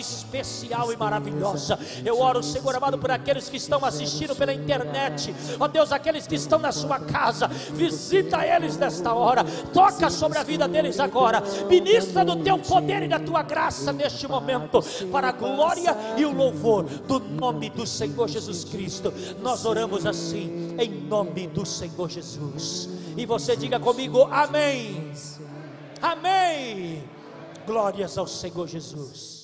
especial 0.40 0.92
e 0.92 0.96
maravilhosa. 0.96 1.78
Eu 2.04 2.18
oro, 2.20 2.42
Senhor 2.42 2.74
amado, 2.74 2.98
por 2.98 3.10
aqueles 3.10 3.48
que 3.48 3.56
estão 3.56 3.84
assistindo 3.84 4.34
pela 4.34 4.52
internet. 4.52 5.34
Ó 5.58 5.68
Deus, 5.68 5.92
aqueles 5.92 6.26
que 6.26 6.34
estão 6.34 6.58
na 6.58 6.72
sua 6.72 6.98
casa, 6.98 7.48
visita 7.48 8.44
eles 8.44 8.76
nesta 8.76 9.14
hora. 9.14 9.44
Toca 9.72 10.10
sobre 10.10 10.38
a 10.38 10.42
vida 10.42 10.66
deles 10.66 10.98
agora. 10.98 11.42
Ministra 11.68 12.24
do 12.24 12.36
teu 12.36 12.58
poder 12.58 13.02
e 13.02 13.08
da 13.08 13.18
tua 13.18 13.42
graça 13.42 13.92
neste 13.92 14.26
momento, 14.26 14.82
para 15.10 15.28
a 15.28 15.32
glória 15.32 15.96
e 16.16 16.24
o 16.24 16.32
louvor 16.32 16.84
do 16.84 17.20
nome 17.20 17.70
do 17.70 17.86
Senhor 17.86 18.28
Jesus 18.28 18.64
Cristo. 18.64 19.12
Nós 19.40 19.64
oramos 19.64 20.06
assim, 20.06 20.74
em 20.78 20.90
nome 20.90 21.46
do 21.46 21.64
Senhor 21.64 22.08
Jesus. 22.08 22.88
E 23.16 23.26
você 23.26 23.56
diga 23.56 23.78
comigo: 23.78 24.28
Amém. 24.30 25.12
Amém. 26.00 27.04
Glórias 27.66 28.16
ao 28.16 28.26
Senhor 28.26 28.66
Jesus. 28.66 29.39